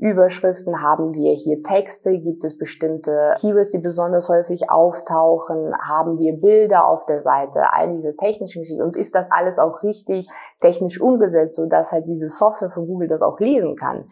Überschriften 0.00 0.80
haben 0.80 1.12
wir 1.12 1.34
hier 1.34 1.62
Texte, 1.62 2.18
gibt 2.18 2.42
es 2.42 2.56
bestimmte 2.56 3.34
Keywords, 3.38 3.70
die 3.70 3.78
besonders 3.78 4.30
häufig 4.30 4.70
auftauchen, 4.70 5.74
haben 5.78 6.18
wir 6.18 6.40
Bilder 6.40 6.88
auf 6.88 7.04
der 7.04 7.22
Seite, 7.22 7.72
all 7.72 7.96
diese 7.96 8.16
technischen 8.16 8.62
Geschichten. 8.62 8.82
Und 8.82 8.96
ist 8.96 9.14
das 9.14 9.30
alles 9.30 9.58
auch 9.58 9.82
richtig 9.82 10.28
technisch 10.62 11.00
umgesetzt, 11.00 11.56
so 11.56 11.66
dass 11.66 11.92
halt 11.92 12.06
diese 12.06 12.28
Software 12.28 12.70
von 12.70 12.86
Google 12.86 13.08
das 13.08 13.20
auch 13.20 13.38
lesen 13.40 13.76
kann. 13.76 14.06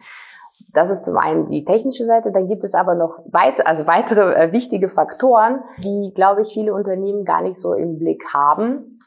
Das 0.73 0.91
ist 0.91 1.05
zum 1.05 1.17
einen 1.17 1.49
die 1.49 1.65
technische 1.65 2.05
Seite, 2.05 2.31
dann 2.31 2.47
gibt 2.47 2.63
es 2.63 2.75
aber 2.75 2.93
noch 2.93 3.19
weitere, 3.25 3.65
also 3.65 3.87
weitere 3.87 4.33
äh, 4.35 4.51
wichtige 4.51 4.89
Faktoren, 4.89 5.63
die, 5.79 6.11
glaube 6.13 6.43
ich, 6.43 6.53
viele 6.53 6.75
Unternehmen 6.75 7.25
gar 7.25 7.41
nicht 7.41 7.59
so 7.59 7.73
im 7.73 7.97
Blick 7.97 8.23
haben 8.31 8.98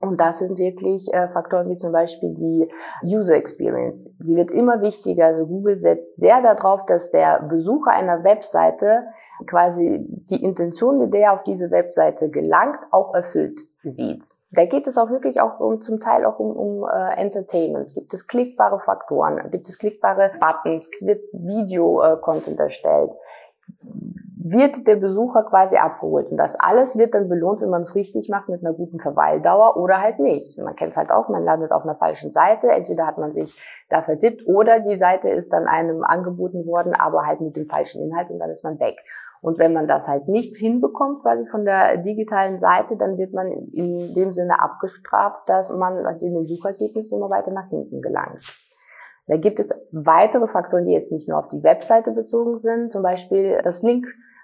und 0.00 0.20
das 0.20 0.38
sind 0.38 0.58
wirklich 0.58 1.12
äh, 1.12 1.28
Faktoren 1.28 1.68
wie 1.70 1.76
zum 1.76 1.92
Beispiel 1.92 2.32
die 2.34 2.70
User 3.04 3.34
Experience. 3.34 4.14
Die 4.20 4.36
wird 4.36 4.50
immer 4.50 4.80
wichtiger. 4.80 5.26
Also 5.26 5.46
Google 5.46 5.76
setzt 5.76 6.16
sehr 6.16 6.40
darauf, 6.40 6.86
dass 6.86 7.10
der 7.10 7.42
Besucher 7.42 7.90
einer 7.90 8.22
Webseite 8.22 9.06
quasi 9.46 10.04
die 10.30 10.42
Intention, 10.42 10.98
mit 10.98 11.12
der 11.12 11.20
er 11.20 11.32
auf 11.32 11.42
diese 11.42 11.70
Webseite 11.70 12.30
gelangt, 12.30 12.78
auch 12.92 13.12
erfüllt 13.14 13.60
sieht. 13.82 14.24
Da 14.50 14.64
geht 14.64 14.86
es 14.86 14.96
auch 14.96 15.10
wirklich 15.10 15.40
auch 15.40 15.60
um 15.60 15.82
zum 15.82 16.00
Teil 16.00 16.24
auch 16.24 16.38
um, 16.38 16.56
um 16.56 16.88
äh, 16.88 17.20
Entertainment. 17.20 17.92
Gibt 17.92 18.14
es 18.14 18.26
klickbare 18.26 18.80
Faktoren? 18.80 19.50
Gibt 19.50 19.68
es 19.68 19.78
klickbare 19.78 20.30
Buttons? 20.40 20.90
Wird 21.00 21.22
Video-Content 21.32 22.58
äh, 22.58 22.62
erstellt? 22.62 23.10
Wird 24.40 24.86
der 24.86 24.96
Besucher 24.96 25.42
quasi 25.42 25.76
abgeholt. 25.76 26.30
Und 26.30 26.36
das 26.36 26.54
alles 26.58 26.96
wird 26.96 27.14
dann 27.14 27.28
belohnt, 27.28 27.60
wenn 27.60 27.70
man 27.70 27.82
es 27.82 27.94
richtig 27.94 28.28
macht 28.28 28.48
mit 28.48 28.64
einer 28.64 28.72
guten 28.72 29.00
Verweildauer 29.00 29.76
oder 29.76 30.00
halt 30.00 30.20
nicht. 30.20 30.58
Man 30.58 30.76
kennt 30.76 30.92
es 30.92 30.96
halt 30.96 31.10
auch, 31.10 31.28
man 31.28 31.42
landet 31.42 31.72
auf 31.72 31.82
einer 31.82 31.96
falschen 31.96 32.30
Seite. 32.30 32.68
Entweder 32.68 33.06
hat 33.06 33.18
man 33.18 33.32
sich 33.32 33.56
da 33.88 34.02
vertippt 34.02 34.46
oder 34.46 34.80
die 34.80 34.98
Seite 34.98 35.28
ist 35.28 35.52
dann 35.52 35.66
einem 35.66 36.04
angeboten 36.04 36.66
worden, 36.66 36.94
aber 36.94 37.26
halt 37.26 37.40
mit 37.40 37.56
dem 37.56 37.66
falschen 37.66 38.02
Inhalt 38.02 38.30
und 38.30 38.38
dann 38.38 38.50
ist 38.50 38.62
man 38.62 38.78
weg. 38.78 38.98
Und 39.40 39.58
wenn 39.58 39.72
man 39.72 39.86
das 39.86 40.08
halt 40.08 40.28
nicht 40.28 40.56
hinbekommt, 40.56 41.22
quasi 41.22 41.46
von 41.46 41.64
der 41.64 41.98
digitalen 41.98 42.58
Seite, 42.58 42.96
dann 42.96 43.18
wird 43.18 43.32
man 43.32 43.50
in 43.50 44.14
dem 44.14 44.32
Sinne 44.32 44.60
abgestraft, 44.60 45.48
dass 45.48 45.74
man 45.74 46.04
in 46.20 46.34
den 46.34 46.46
Suchergebnissen 46.46 47.18
immer 47.18 47.30
weiter 47.30 47.52
nach 47.52 47.68
hinten 47.68 48.02
gelangt. 48.02 48.42
Da 49.28 49.36
gibt 49.36 49.60
es 49.60 49.70
weitere 49.92 50.48
Faktoren, 50.48 50.86
die 50.86 50.92
jetzt 50.92 51.12
nicht 51.12 51.28
nur 51.28 51.38
auf 51.38 51.48
die 51.48 51.62
Webseite 51.62 52.12
bezogen 52.12 52.58
sind, 52.58 52.92
zum 52.92 53.02
Beispiel 53.02 53.60
das 53.62 53.82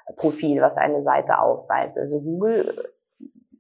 Linkprofil, 0.09 0.61
was 0.61 0.77
eine 0.77 1.03
Seite 1.03 1.39
aufweist. 1.39 1.99
Also 1.99 2.21
Google 2.21 2.93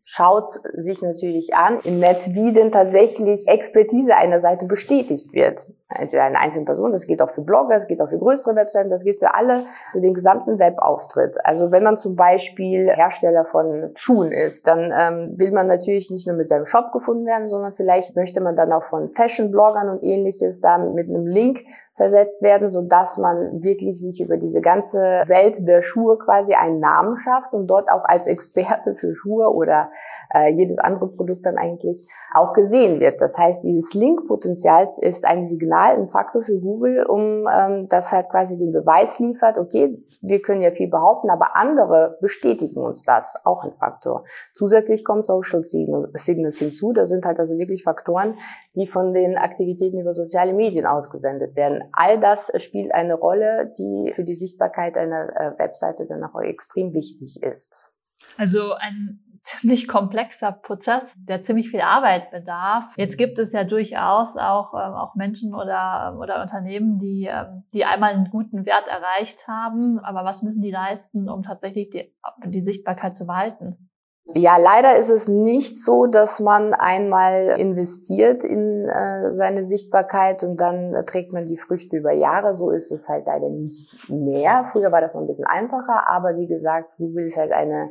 schaut 0.06 0.52
sich 0.74 1.00
natürlich 1.00 1.54
an 1.54 1.80
im 1.82 1.98
Netz, 1.98 2.34
wie 2.34 2.52
denn 2.52 2.70
tatsächlich 2.70 3.48
Expertise 3.48 4.14
einer 4.14 4.38
Seite 4.38 4.66
bestätigt 4.66 5.32
wird. 5.32 5.66
Entweder 5.88 6.24
eine 6.24 6.38
einzelne 6.38 6.66
Person, 6.66 6.92
das 6.92 7.06
geht 7.06 7.22
auch 7.22 7.30
für 7.30 7.40
Blogger, 7.40 7.76
das 7.76 7.86
geht 7.86 8.02
auch 8.02 8.10
für 8.10 8.18
größere 8.18 8.54
Webseiten, 8.54 8.90
das 8.90 9.02
geht 9.02 9.18
für 9.18 9.32
alle, 9.32 9.64
für 9.92 10.02
den 10.02 10.12
gesamten 10.12 10.58
Webauftritt. 10.58 11.36
Also 11.42 11.70
wenn 11.70 11.84
man 11.84 11.96
zum 11.96 12.16
Beispiel 12.16 12.90
Hersteller 12.90 13.46
von 13.46 13.92
Schuhen 13.94 14.30
ist, 14.30 14.66
dann 14.66 14.92
ähm, 14.94 15.38
will 15.38 15.52
man 15.52 15.68
natürlich 15.68 16.10
nicht 16.10 16.26
nur 16.26 16.36
mit 16.36 16.50
seinem 16.50 16.66
Shop 16.66 16.92
gefunden 16.92 17.24
werden, 17.24 17.46
sondern 17.46 17.72
vielleicht 17.72 18.14
möchte 18.14 18.42
man 18.42 18.56
dann 18.56 18.74
auch 18.74 18.84
von 18.84 19.08
Fashion-Bloggern 19.08 19.88
und 19.88 20.02
ähnliches 20.02 20.60
da 20.60 20.76
mit 20.76 21.08
einem 21.08 21.26
Link 21.26 21.60
versetzt 21.96 22.42
werden, 22.42 22.70
so 22.70 22.82
dass 22.82 23.18
man 23.18 23.62
wirklich 23.62 24.00
sich 24.00 24.20
über 24.20 24.36
diese 24.36 24.60
ganze 24.60 24.98
Welt 25.26 25.66
der 25.66 25.82
Schuhe 25.82 26.18
quasi 26.18 26.54
einen 26.54 26.80
Namen 26.80 27.16
schafft 27.16 27.52
und 27.52 27.68
dort 27.68 27.88
auch 27.90 28.04
als 28.04 28.26
Experte 28.26 28.94
für 28.94 29.14
Schuhe 29.14 29.52
oder 29.52 29.90
äh, 30.34 30.50
jedes 30.52 30.78
andere 30.78 31.08
Produkt 31.08 31.46
dann 31.46 31.56
eigentlich 31.56 32.04
auch 32.34 32.52
gesehen 32.52 32.98
wird. 32.98 33.20
Das 33.20 33.38
heißt, 33.38 33.62
dieses 33.62 33.94
Linkpotenzial 33.94 34.88
ist 35.00 35.24
ein 35.24 35.46
Signal, 35.46 35.94
ein 35.94 36.08
Faktor 36.08 36.42
für 36.42 36.58
Google, 36.58 37.06
um 37.06 37.46
ähm, 37.46 37.88
das 37.88 38.10
halt 38.10 38.28
quasi 38.28 38.58
den 38.58 38.72
Beweis 38.72 39.20
liefert, 39.20 39.56
okay, 39.56 39.96
wir 40.20 40.42
können 40.42 40.60
ja 40.60 40.72
viel 40.72 40.88
behaupten, 40.88 41.30
aber 41.30 41.54
andere 41.54 42.18
bestätigen 42.20 42.80
uns 42.80 43.04
das, 43.04 43.34
auch 43.44 43.62
ein 43.62 43.72
Faktor. 43.78 44.24
Zusätzlich 44.52 45.04
kommt 45.04 45.24
Social 45.24 45.62
Signals 45.62 46.58
hinzu, 46.58 46.92
da 46.92 47.06
sind 47.06 47.24
halt 47.24 47.38
also 47.38 47.56
wirklich 47.56 47.84
Faktoren, 47.84 48.34
die 48.74 48.88
von 48.88 49.14
den 49.14 49.38
Aktivitäten 49.38 50.00
über 50.00 50.14
soziale 50.14 50.52
Medien 50.52 50.86
ausgesendet 50.86 51.54
werden 51.54 51.84
all 51.93 52.21
das 52.21 52.50
spielt 52.62 52.95
eine 52.95 53.14
Rolle, 53.14 53.73
die 53.79 54.12
für 54.12 54.25
die 54.25 54.35
Sichtbarkeit 54.35 54.97
einer 54.97 55.29
äh, 55.37 55.59
Webseite 55.59 56.07
dann 56.07 56.25
auch 56.25 56.41
extrem 56.41 56.93
wichtig 56.93 57.43
ist. 57.43 57.93
Also 58.37 58.73
ein 58.73 59.21
ziemlich 59.45 59.87
komplexer 59.87 60.53
Prozess, 60.53 61.14
der 61.19 61.43
ziemlich 61.43 61.71
viel 61.71 61.83
Arbeit 61.83 62.31
bedarf. 62.31 62.95
Jetzt 62.97 63.19
gibt 63.19 63.38
es 63.38 63.53
ja 63.53 63.64
durchaus 63.64 64.37
auch, 64.37 64.73
äh, 64.73 64.79
auch 64.79 65.14
Menschen 65.14 65.55
oder, 65.55 66.17
oder 66.19 66.41
Unternehmen, 66.41 66.99
die, 66.99 67.26
äh, 67.26 67.45
die 67.75 67.85
einmal 67.85 68.14
einen 68.14 68.31
guten 68.31 68.64
Wert 68.64 68.88
erreicht 68.88 69.47
haben. 69.47 69.99
Aber 69.99 70.25
was 70.25 70.43
müssen 70.43 70.62
die 70.62 70.71
leisten, 70.71 71.29
um 71.29 71.43
tatsächlich 71.43 71.91
die, 71.91 72.12
die 72.47 72.64
Sichtbarkeit 72.64 73.14
zu 73.14 73.26
behalten? 73.26 73.91
Ja, 74.33 74.57
leider 74.57 74.97
ist 74.97 75.11
es 75.11 75.28
nicht 75.28 75.78
so, 75.78 76.07
dass 76.07 76.40
man 76.40 76.73
einmal 76.73 77.57
investiert 77.59 78.43
in 78.43 78.88
äh, 78.88 79.35
seine 79.35 79.64
Sichtbarkeit 79.64 80.43
und 80.43 80.57
dann 80.57 80.95
äh, 80.95 81.04
trägt 81.04 81.35
man 81.35 81.47
die 81.47 81.59
Früchte 81.59 81.99
über 81.99 82.11
Jahre. 82.11 82.54
So 82.54 82.71
ist 82.71 82.90
es 82.90 83.07
halt 83.11 83.26
leider 83.26 83.50
nicht 83.50 83.87
mehr. 84.09 84.64
Früher 84.73 84.90
war 84.93 85.02
das 85.02 85.12
noch 85.12 85.21
ein 85.21 85.26
bisschen 85.26 85.47
einfacher, 85.47 86.09
aber 86.09 86.37
wie 86.37 86.47
gesagt, 86.47 86.97
Google 86.97 87.26
ist 87.26 87.37
halt 87.37 87.52
eine 87.52 87.90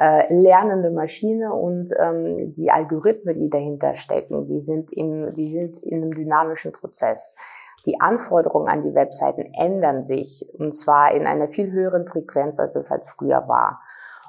äh, 0.00 0.32
lernende 0.32 0.90
Maschine 0.90 1.52
und 1.52 1.92
ähm, 1.98 2.54
die 2.54 2.70
Algorithmen, 2.70 3.38
die 3.38 3.50
dahinter 3.50 3.92
stecken, 3.92 4.46
die 4.46 4.60
sind, 4.60 4.90
im, 4.90 5.34
die 5.34 5.50
sind 5.50 5.80
in 5.80 6.02
einem 6.02 6.12
dynamischen 6.12 6.72
Prozess. 6.72 7.34
Die 7.84 8.00
Anforderungen 8.00 8.68
an 8.68 8.82
die 8.82 8.94
Webseiten 8.94 9.52
ändern 9.52 10.02
sich 10.02 10.46
und 10.58 10.72
zwar 10.72 11.12
in 11.12 11.26
einer 11.26 11.48
viel 11.48 11.70
höheren 11.70 12.06
Frequenz, 12.06 12.58
als 12.58 12.74
es 12.74 12.90
halt 12.90 13.04
früher 13.04 13.46
war. 13.48 13.82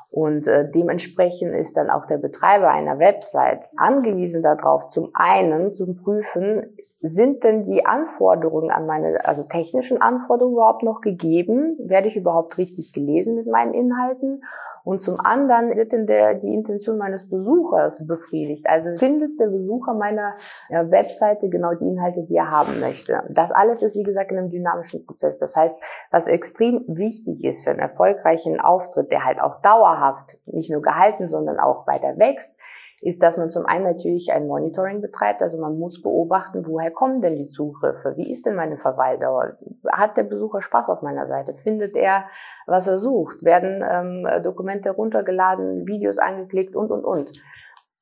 Und 0.10 0.48
äh, 0.48 0.70
dementsprechend 0.72 1.54
ist 1.54 1.76
dann 1.76 1.90
auch 1.90 2.06
der 2.06 2.18
Betreiber 2.18 2.70
einer 2.70 3.00
Website 3.00 3.68
angewiesen 3.76 4.42
darauf, 4.42 4.88
zum 4.88 5.10
einen 5.14 5.74
zu 5.74 5.94
prüfen, 5.94 6.78
sind 7.08 7.44
denn 7.44 7.64
die 7.64 7.86
Anforderungen 7.86 8.72
an 8.72 8.86
meine, 8.86 9.24
also 9.26 9.44
technischen 9.44 10.02
Anforderungen 10.02 10.56
überhaupt 10.56 10.84
noch 10.84 11.02
gegeben? 11.02 11.78
Werde 11.80 12.08
ich 12.08 12.18
überhaupt 12.18 12.58
richtig 12.58 12.94
gelesen 12.94 13.36
mit 13.36 13.48
meinen 13.48 13.74
Inhalten? 13.74 14.44
Und 14.84 15.02
zum 15.02 15.20
anderen 15.20 15.76
wird 15.76 15.92
denn 15.92 16.06
der, 16.06 16.36
die 16.36 16.54
Intention 16.54 16.98
meines 16.98 17.30
Besuchers 17.30 18.06
befriedigt? 18.08 18.68
Also 18.68 18.96
findet 18.98 19.40
der 19.40 19.48
Besucher 19.48 19.94
meiner 19.94 20.36
ja, 20.70 20.90
Webseite 20.92 21.50
genau 21.50 21.74
die 21.74 21.88
Inhalte, 21.88 22.24
die 22.24 22.36
er 22.36 22.52
haben 22.52 22.80
möchte? 22.80 23.24
Das 23.30 23.52
alles 23.52 23.82
ist, 23.82 23.98
wie 23.98 24.04
gesagt, 24.04 24.32
in 24.32 24.38
einem 24.38 24.50
dynamischen 24.50 25.06
Prozess. 25.06 25.38
Das 25.40 25.56
heißt, 25.56 25.78
was 26.12 26.28
extrem 26.28 26.84
wichtig 26.88 27.44
ist 27.44 27.64
für 27.64 27.72
einen 27.72 27.80
erfolgreichen 27.80 28.60
Auftritt, 28.60 29.12
der 29.12 29.26
halt 29.26 29.42
auch 29.42 29.62
dauerhaft 29.62 30.38
nicht 30.46 30.72
nur 30.72 30.82
gehalten, 30.82 31.28
sondern 31.28 31.60
auch 31.60 31.88
weiter 31.88 32.18
wächst, 32.18 32.56
ist, 33.02 33.22
dass 33.22 33.38
man 33.38 33.52
zum 33.52 33.66
einen 33.66 33.86
natürlich 33.86 34.32
ein 34.32 34.48
Monitoring 34.48 35.02
betreibt, 35.02 35.42
also 35.42 35.58
man 35.60 35.78
muss 35.78 36.02
beobachten, 36.02 36.66
woher 36.66 36.92
kommen 36.92 37.22
denn 37.22 37.36
die 37.36 37.50
Zugriffe, 37.50 38.14
wie 38.18 38.30
ist 38.32 38.46
denn 38.46 38.56
meine 38.56 38.78
Verweildauer, 38.78 39.58
hat 39.92 40.18
der 40.18 40.24
Besucher 40.24 40.62
Spaß 40.62 40.90
auf 40.90 41.02
meiner 41.02 41.28
Seite, 41.28 41.54
findet 41.54 41.96
er, 41.96 42.26
was 42.66 42.88
er 42.88 42.98
sucht, 42.98 43.44
werden 43.44 43.84
ähm, 43.88 44.44
Dokumente 44.44 44.92
runtergeladen, 44.92 45.88
Videos 45.88 46.18
angeklickt 46.18 46.76
und, 46.76 46.92
und, 46.92 47.04
und. 47.06 47.32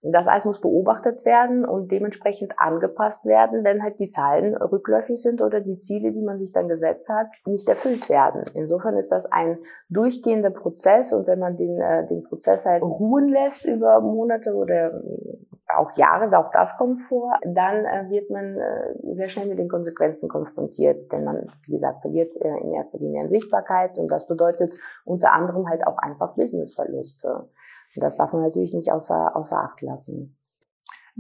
Das 0.06 0.28
alles 0.28 0.44
muss 0.44 0.60
beobachtet 0.60 1.26
werden 1.26 1.64
und 1.64 1.90
dementsprechend 1.90 2.60
angepasst 2.60 3.26
werden, 3.26 3.64
wenn 3.64 3.82
halt 3.82 4.02
die 4.02 4.10
Zahlen 4.10 4.54
rückläufig 4.56 5.22
sind 5.22 5.42
oder 5.42 5.62
die 5.62 5.78
Ziele, 5.78 6.12
die 6.12 6.22
man 6.22 6.40
sich 6.40 6.52
dann 6.52 6.68
gesetzt 6.68 7.08
hat, 7.08 7.28
nicht 7.46 7.70
erfüllt 7.70 8.10
werden. 8.10 8.44
Insofern 8.54 8.98
ist 8.98 9.14
das 9.14 9.32
ein 9.32 9.60
durchgehender 9.90 10.50
Prozess 10.50 11.14
und 11.14 11.26
wenn 11.26 11.40
man 11.40 11.56
den, 11.56 11.80
äh, 11.80 12.06
den 12.08 12.24
Prozess 12.24 12.66
halt 12.66 12.84
ruhen 12.84 13.30
lässt 13.30 13.66
über 13.66 14.02
Monate 14.02 14.54
oder 14.54 14.88
äh, 14.88 15.38
auch 15.78 15.96
Jahre, 15.98 16.38
auch 16.38 16.52
das 16.52 16.78
kommt 16.78 17.02
vor, 17.04 17.34
dann 17.46 17.86
äh, 17.86 18.10
wird 18.10 18.30
man 18.30 18.58
äh, 18.58 19.16
sehr 19.16 19.30
schnell 19.30 19.48
mit 19.48 19.58
den 19.58 19.70
Konsequenzen 19.70 20.28
konfrontiert, 20.28 21.12
denn 21.12 21.24
man, 21.24 21.48
wie 21.66 21.72
gesagt, 21.72 22.02
verliert 22.02 22.36
äh, 22.42 22.58
in 22.62 22.74
erster 22.74 23.00
Linie 23.00 23.22
an 23.22 23.30
Sichtbarkeit 23.30 23.98
und 23.98 24.12
das 24.12 24.28
bedeutet 24.28 24.76
unter 25.06 25.32
anderem 25.32 25.70
halt 25.70 25.88
auch 25.88 25.98
einfach 25.98 26.36
Businessverluste. 26.36 27.48
Und 27.96 28.04
das 28.04 28.18
darf 28.18 28.34
man 28.34 28.44
natürlich 28.44 28.74
nicht 28.74 28.92
außer, 28.92 29.36
außer 29.36 29.58
Acht 29.58 29.82
lassen. 29.82 30.38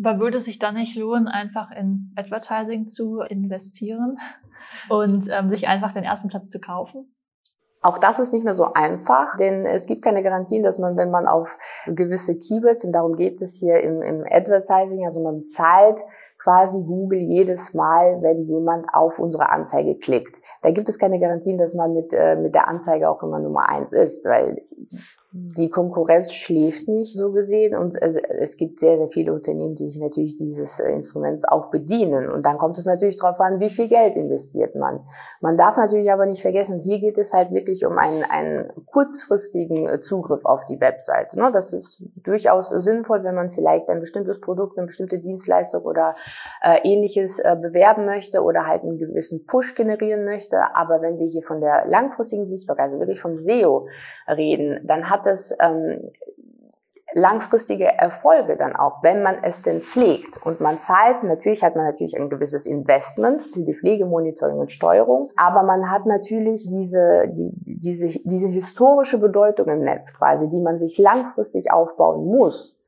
Aber 0.01 0.19
würde 0.19 0.37
es 0.37 0.45
sich 0.45 0.57
dann 0.59 0.75
nicht 0.75 0.95
lohnen, 0.95 1.27
einfach 1.27 1.69
in 1.71 2.13
Advertising 2.15 2.87
zu 2.87 3.19
investieren 3.21 4.17
und 4.89 5.27
ähm, 5.29 5.49
sich 5.49 5.67
einfach 5.67 5.91
den 5.91 6.03
ersten 6.03 6.29
Platz 6.29 6.49
zu 6.49 6.59
kaufen? 6.59 7.13
Auch 7.81 7.97
das 7.97 8.17
ist 8.17 8.31
nicht 8.31 8.45
mehr 8.45 8.53
so 8.53 8.73
einfach, 8.73 9.37
denn 9.37 9.65
es 9.65 9.87
gibt 9.87 10.03
keine 10.03 10.23
Garantien, 10.23 10.63
dass 10.63 10.79
man, 10.79 10.95
wenn 10.95 11.11
man 11.11 11.27
auf 11.27 11.57
gewisse 11.85 12.37
Keywords, 12.37 12.85
und 12.85 12.93
darum 12.93 13.17
geht 13.17 13.41
es 13.41 13.59
hier 13.59 13.81
im, 13.81 14.01
im 14.01 14.23
Advertising, 14.25 15.05
also 15.05 15.21
man 15.21 15.49
zahlt 15.49 15.99
quasi 16.41 16.81
Google 16.81 17.19
jedes 17.19 17.73
Mal, 17.73 18.21
wenn 18.21 18.45
jemand 18.47 18.87
auf 18.93 19.19
unsere 19.19 19.49
Anzeige 19.49 19.95
klickt. 19.95 20.35
Da 20.61 20.71
gibt 20.71 20.87
es 20.87 20.97
keine 20.97 21.19
Garantien, 21.19 21.57
dass 21.57 21.73
man 21.73 21.93
mit, 21.93 22.13
äh, 22.13 22.37
mit 22.37 22.55
der 22.55 22.69
Anzeige 22.69 23.09
auch 23.09 23.21
immer 23.21 23.39
Nummer 23.39 23.67
eins 23.67 23.91
ist, 23.91 24.23
weil 24.25 24.61
die 25.35 25.71
Konkurrenz 25.71 26.31
schläft 26.31 26.87
nicht 26.87 27.17
so 27.17 27.31
gesehen 27.31 27.75
und 27.75 27.99
es, 27.99 28.17
es 28.17 28.55
gibt 28.55 28.79
sehr, 28.79 28.97
sehr 28.97 29.07
viele 29.07 29.33
Unternehmen, 29.33 29.73
die 29.73 29.87
sich 29.87 29.99
natürlich 29.99 30.35
dieses 30.35 30.79
äh, 30.79 30.91
Instruments 30.91 31.43
auch 31.43 31.71
bedienen. 31.71 32.29
Und 32.29 32.45
dann 32.45 32.59
kommt 32.59 32.77
es 32.77 32.85
natürlich 32.85 33.17
darauf 33.17 33.39
an, 33.39 33.59
wie 33.59 33.71
viel 33.71 33.87
Geld 33.87 34.15
investiert 34.15 34.75
man. 34.75 34.99
Man 35.41 35.57
darf 35.57 35.75
natürlich 35.75 36.11
aber 36.11 36.27
nicht 36.27 36.43
vergessen, 36.43 36.79
hier 36.79 36.99
geht 36.99 37.17
es 37.17 37.33
halt 37.33 37.51
wirklich 37.51 37.83
um 37.83 37.97
einen, 37.97 38.23
einen 38.29 38.69
kurzfristigen 38.85 39.89
äh, 39.89 40.01
Zugriff 40.01 40.45
auf 40.45 40.67
die 40.67 40.79
Webseite. 40.79 41.39
Ne? 41.39 41.49
Das 41.51 41.73
ist 41.73 42.03
durchaus 42.17 42.69
sinnvoll, 42.69 43.23
wenn 43.23 43.33
man 43.33 43.49
vielleicht 43.49 43.89
ein 43.89 44.01
bestimmtes 44.01 44.39
Produkt, 44.39 44.77
eine 44.77 44.85
bestimmte 44.85 45.17
Dienstleistung 45.17 45.81
oder 45.81 46.15
äh, 46.61 46.77
ähnliches 46.83 47.39
äh, 47.39 47.55
bewerben 47.59 48.05
möchte 48.05 48.43
oder 48.43 48.67
halt 48.67 48.83
einen 48.83 48.99
gewissen 48.99 49.47
Push 49.47 49.73
generieren 49.73 50.25
möchte. 50.25 50.57
Aber 50.75 51.01
wenn 51.01 51.17
wir 51.17 51.25
hier 51.25 51.41
von 51.41 51.59
der 51.59 51.87
langfristigen 51.87 52.45
Sichtbarkeit, 52.45 52.85
also 52.85 52.99
wirklich 52.99 53.19
vom 53.19 53.35
SEO 53.35 53.87
reden, 54.27 54.79
dann 54.85 55.09
hat 55.09 55.22
es 55.25 55.55
ähm, 55.59 56.11
langfristige 57.13 57.85
Erfolge 57.85 58.57
dann 58.57 58.75
auch, 58.75 59.03
wenn 59.03 59.21
man 59.21 59.37
es 59.43 59.61
denn 59.61 59.81
pflegt. 59.81 60.43
Und 60.45 60.59
man 60.59 60.79
zahlt, 60.79 61.23
natürlich 61.23 61.63
hat 61.63 61.75
man 61.75 61.85
natürlich 61.85 62.19
ein 62.19 62.29
gewisses 62.29 62.65
Investment 62.65 63.43
für 63.43 63.61
die 63.61 63.75
Pflegemonitoring 63.75 64.57
und 64.57 64.71
Steuerung, 64.71 65.29
aber 65.35 65.63
man 65.63 65.91
hat 65.91 66.05
natürlich 66.05 66.67
diese, 66.67 67.27
die, 67.27 67.51
diese, 67.53 68.07
diese 68.23 68.47
historische 68.47 69.19
Bedeutung 69.19 69.67
im 69.67 69.81
Netz 69.81 70.17
quasi, 70.17 70.49
die 70.49 70.59
man 70.59 70.79
sich 70.79 70.97
langfristig 70.97 71.71
aufbauen 71.71 72.25
muss. 72.25 72.79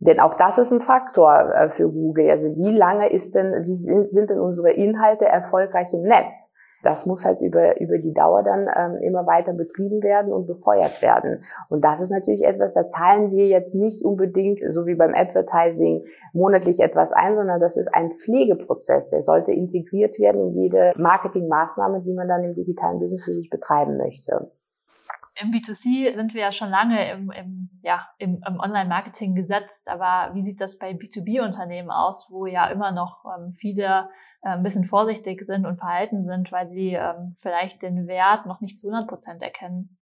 Denn 0.00 0.20
auch 0.20 0.34
das 0.34 0.58
ist 0.58 0.72
ein 0.72 0.80
Faktor 0.80 1.52
äh, 1.54 1.70
für 1.70 1.90
Google. 1.90 2.30
Also 2.30 2.54
wie 2.56 2.70
lange 2.70 3.10
ist 3.10 3.34
denn, 3.34 3.64
wie 3.64 3.74
sind 3.74 4.30
denn 4.30 4.40
unsere 4.40 4.70
Inhalte 4.70 5.26
erfolgreich 5.26 5.92
im 5.92 6.02
Netz? 6.02 6.50
Das 6.82 7.06
muss 7.06 7.24
halt 7.24 7.40
über, 7.40 7.80
über 7.80 7.98
die 7.98 8.12
Dauer 8.12 8.42
dann 8.42 8.68
ähm, 8.74 9.02
immer 9.02 9.26
weiter 9.26 9.52
betrieben 9.52 10.02
werden 10.02 10.32
und 10.32 10.46
befeuert 10.46 11.02
werden. 11.02 11.44
Und 11.68 11.84
das 11.84 12.00
ist 12.00 12.10
natürlich 12.10 12.44
etwas, 12.44 12.74
da 12.74 12.88
zahlen 12.88 13.30
wir 13.32 13.46
jetzt 13.46 13.74
nicht 13.74 14.04
unbedingt, 14.04 14.60
so 14.70 14.86
wie 14.86 14.94
beim 14.94 15.14
Advertising, 15.14 16.04
monatlich 16.32 16.80
etwas 16.80 17.12
ein, 17.12 17.36
sondern 17.36 17.60
das 17.60 17.76
ist 17.76 17.94
ein 17.94 18.12
Pflegeprozess. 18.12 19.10
Der 19.10 19.22
sollte 19.22 19.52
integriert 19.52 20.18
werden 20.18 20.48
in 20.48 20.62
jede 20.62 20.92
Marketingmaßnahme, 20.96 22.02
die 22.02 22.12
man 22.12 22.28
dann 22.28 22.44
im 22.44 22.54
digitalen 22.54 22.98
Business 22.98 23.24
für 23.24 23.34
sich 23.34 23.50
betreiben 23.50 23.96
möchte. 23.96 24.50
Im 25.40 25.52
B2C 25.52 26.14
sind 26.16 26.34
wir 26.34 26.42
ja 26.42 26.52
schon 26.52 26.70
lange 26.70 27.10
im, 27.12 27.30
im, 27.30 27.70
ja, 27.82 28.08
im, 28.18 28.42
im 28.46 28.58
Online-Marketing 28.58 29.34
gesetzt, 29.34 29.86
aber 29.86 30.34
wie 30.34 30.42
sieht 30.42 30.60
das 30.60 30.78
bei 30.78 30.92
B2B-Unternehmen 30.92 31.90
aus, 31.90 32.28
wo 32.30 32.46
ja 32.46 32.66
immer 32.68 32.90
noch 32.90 33.24
ähm, 33.36 33.52
viele 33.52 34.08
äh, 34.42 34.50
ein 34.50 34.62
bisschen 34.62 34.84
vorsichtig 34.84 35.44
sind 35.44 35.64
und 35.64 35.78
verhalten 35.78 36.22
sind, 36.22 36.50
weil 36.50 36.68
sie 36.68 36.94
ähm, 36.94 37.34
vielleicht 37.36 37.82
den 37.82 38.06
Wert 38.08 38.46
noch 38.46 38.60
nicht 38.60 38.78
zu 38.78 38.88
100 38.88 39.08
Prozent 39.08 39.42
erkennen? 39.42 39.96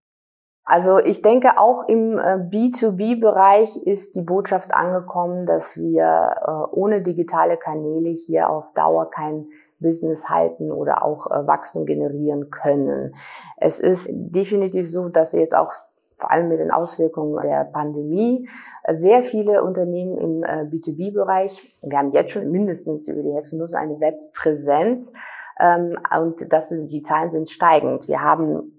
Also 0.68 0.98
ich 0.98 1.22
denke, 1.22 1.60
auch 1.60 1.88
im 1.88 2.18
äh, 2.18 2.38
B2B-Bereich 2.50 3.77
ist 3.77 4.15
die 4.15 4.24
Botschaft 4.24 4.74
angekommen, 4.74 5.46
dass 5.46 5.77
wir 5.77 6.36
äh, 6.42 6.75
ohne 6.75 7.04
digitale 7.04 7.58
Kanäle 7.58 8.10
hier 8.10 8.50
auf 8.50 8.74
Dauer 8.74 9.12
kein 9.12 9.48
Business 9.79 10.29
halten 10.29 10.72
oder 10.72 11.03
auch 11.03 11.27
äh, 11.27 11.48
Wachstum 11.48 11.86
generieren 11.86 12.50
können. 12.50 13.15
Es 13.58 13.79
ist 13.79 14.08
definitiv 14.12 14.89
so, 14.89 15.10
dass 15.10 15.34
jetzt 15.34 15.55
auch 15.55 15.74
vor 16.17 16.32
allem 16.32 16.48
mit 16.48 16.60
den 16.60 16.72
Auswirkungen 16.72 17.41
der 17.44 17.65
Pandemie, 17.65 18.48
sehr 18.94 19.22
viele 19.22 19.62
Unternehmen 19.62 20.17
im 20.17 20.44
B2B-Bereich, 20.72 21.77
wir 21.82 21.98
haben 21.98 22.12
jetzt 22.12 22.32
schon 22.32 22.50
mindestens 22.51 23.10
über 23.10 23.22
die 23.22 23.34
Hälfte 23.34 23.58
nur 23.58 23.67
eine 23.75 24.00
Webpräsenz, 24.00 25.12
ähm, 25.60 25.98
und 26.20 26.51
das 26.51 26.72
ist, 26.72 26.88
die 26.88 27.01
Zahlen 27.01 27.29
sind 27.29 27.50
steigend. 27.50 28.08
Wir 28.08 28.22
haben 28.22 28.75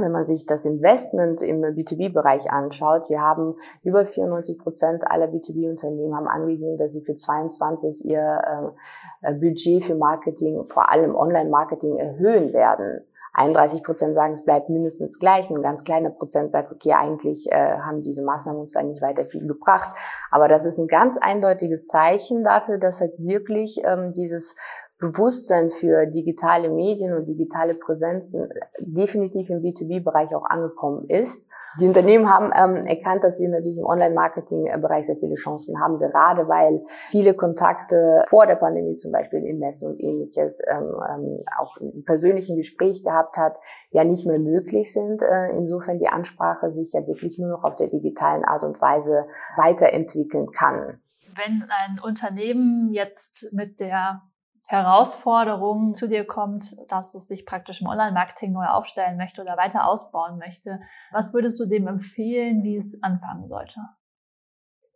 wenn 0.00 0.12
man 0.12 0.26
sich 0.26 0.46
das 0.46 0.64
Investment 0.64 1.42
im 1.42 1.62
B2B-Bereich 1.62 2.50
anschaut, 2.50 3.10
wir 3.10 3.20
haben 3.20 3.56
über 3.82 4.06
94 4.06 4.58
Prozent 4.58 5.02
aller 5.06 5.26
B2B-Unternehmen 5.26 6.16
haben 6.16 6.28
angegeben, 6.28 6.78
dass 6.78 6.92
sie 6.92 7.02
für 7.02 7.16
22 7.16 8.04
ihr 8.04 8.74
äh, 9.22 9.34
Budget 9.34 9.84
für 9.84 9.94
Marketing, 9.94 10.64
vor 10.68 10.90
allem 10.90 11.14
Online-Marketing, 11.14 11.96
erhöhen 11.96 12.52
werden. 12.52 13.04
31 13.34 13.82
Prozent 13.82 14.14
sagen, 14.14 14.34
es 14.34 14.44
bleibt 14.44 14.68
mindestens 14.68 15.18
gleich. 15.18 15.48
Ein 15.48 15.62
ganz 15.62 15.84
kleiner 15.84 16.10
Prozent 16.10 16.52
sagt, 16.52 16.70
okay, 16.70 16.92
eigentlich 16.92 17.50
äh, 17.50 17.78
haben 17.78 18.02
diese 18.02 18.22
Maßnahmen 18.22 18.60
uns 18.60 18.76
eigentlich 18.76 19.00
weiter 19.00 19.24
viel 19.24 19.46
gebracht. 19.46 19.88
Aber 20.30 20.48
das 20.48 20.66
ist 20.66 20.78
ein 20.78 20.86
ganz 20.86 21.16
eindeutiges 21.16 21.86
Zeichen 21.86 22.44
dafür, 22.44 22.78
dass 22.78 23.00
halt 23.00 23.14
wirklich 23.18 23.80
ähm, 23.84 24.12
dieses 24.12 24.54
Bewusstsein 25.02 25.72
für 25.72 26.06
digitale 26.06 26.70
Medien 26.70 27.12
und 27.12 27.26
digitale 27.26 27.74
Präsenzen 27.74 28.48
definitiv 28.78 29.50
im 29.50 29.60
B2B-Bereich 29.60 30.32
auch 30.32 30.44
angekommen 30.44 31.08
ist. 31.08 31.44
Die 31.80 31.88
Unternehmen 31.88 32.28
haben 32.28 32.50
ähm, 32.54 32.86
erkannt, 32.86 33.24
dass 33.24 33.40
wir 33.40 33.48
natürlich 33.48 33.78
im 33.78 33.86
Online-Marketing-Bereich 33.86 35.06
sehr 35.06 35.16
viele 35.16 35.34
Chancen 35.34 35.80
haben, 35.80 35.98
gerade 35.98 36.46
weil 36.46 36.84
viele 37.08 37.34
Kontakte 37.34 38.22
vor 38.28 38.46
der 38.46 38.56
Pandemie 38.56 38.96
zum 38.96 39.10
Beispiel 39.10 39.44
in 39.44 39.58
Messen 39.58 39.88
und 39.88 39.98
ähnliches 39.98 40.60
ähm, 40.68 40.94
ähm, 41.10 41.44
auch 41.58 41.78
im 41.78 42.04
persönlichen 42.04 42.56
Gespräch 42.56 43.02
gehabt 43.02 43.36
hat, 43.36 43.56
ja 43.90 44.04
nicht 44.04 44.26
mehr 44.26 44.38
möglich 44.38 44.92
sind. 44.92 45.22
Äh, 45.22 45.50
insofern 45.56 45.98
die 45.98 46.08
Ansprache 46.08 46.72
sich 46.72 46.92
ja 46.92 47.04
wirklich 47.08 47.38
nur 47.38 47.48
noch 47.48 47.64
auf 47.64 47.74
der 47.74 47.88
digitalen 47.88 48.44
Art 48.44 48.62
und 48.62 48.80
Weise 48.80 49.26
weiterentwickeln 49.56 50.52
kann. 50.52 51.00
Wenn 51.34 51.64
ein 51.70 51.98
Unternehmen 52.04 52.92
jetzt 52.92 53.50
mit 53.52 53.80
der 53.80 54.20
Herausforderung 54.68 55.96
zu 55.96 56.08
dir 56.08 56.24
kommt, 56.24 56.76
dass 56.90 57.14
es 57.14 57.28
sich 57.28 57.44
praktisch 57.44 57.80
im 57.82 57.88
Online-Marketing 57.88 58.52
neu 58.52 58.66
aufstellen 58.66 59.16
möchte 59.16 59.42
oder 59.42 59.56
weiter 59.56 59.86
ausbauen 59.86 60.38
möchte, 60.38 60.80
was 61.12 61.34
würdest 61.34 61.60
du 61.60 61.66
dem 61.66 61.86
empfehlen, 61.86 62.62
wie 62.62 62.76
es 62.76 63.02
anfangen 63.02 63.46
sollte? 63.46 63.80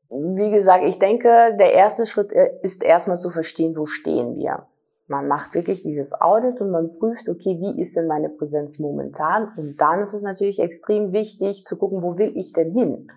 Wie 0.09 0.51
gesagt, 0.51 0.85
ich 0.85 0.99
denke, 0.99 1.57
der 1.59 1.73
erste 1.73 2.07
Schritt 2.07 2.33
äh, 2.33 2.51
ist 2.63 2.83
erstmal 2.83 3.17
zu 3.17 3.31
verstehen, 3.31 3.77
wo 3.77 3.87
stehen 3.87 4.37
wir. 4.37 4.67
Man 5.09 5.29
macht 5.29 5.55
wirklich 5.55 5.83
dieses 5.83 6.13
Audit 6.21 6.61
und 6.61 6.71
man 6.71 6.99
prüft, 6.99 7.29
okay, 7.29 7.59
wie 7.61 7.81
ist 7.81 7.97
denn 7.97 8.07
meine 8.07 8.29
Präsenz 8.29 8.79
momentan? 8.79 9.53
Und 9.57 9.81
dann 9.81 10.03
ist 10.03 10.15
es 10.15 10.23
natürlich 10.23 10.59
extrem 10.61 11.13
wichtig 11.13 11.65
zu 11.65 11.77
gucken, 11.77 12.03
wo 12.03 12.19
will 12.19 12.37
ich 12.37 12.53
denn 12.53 12.73
hin? 12.73 13.09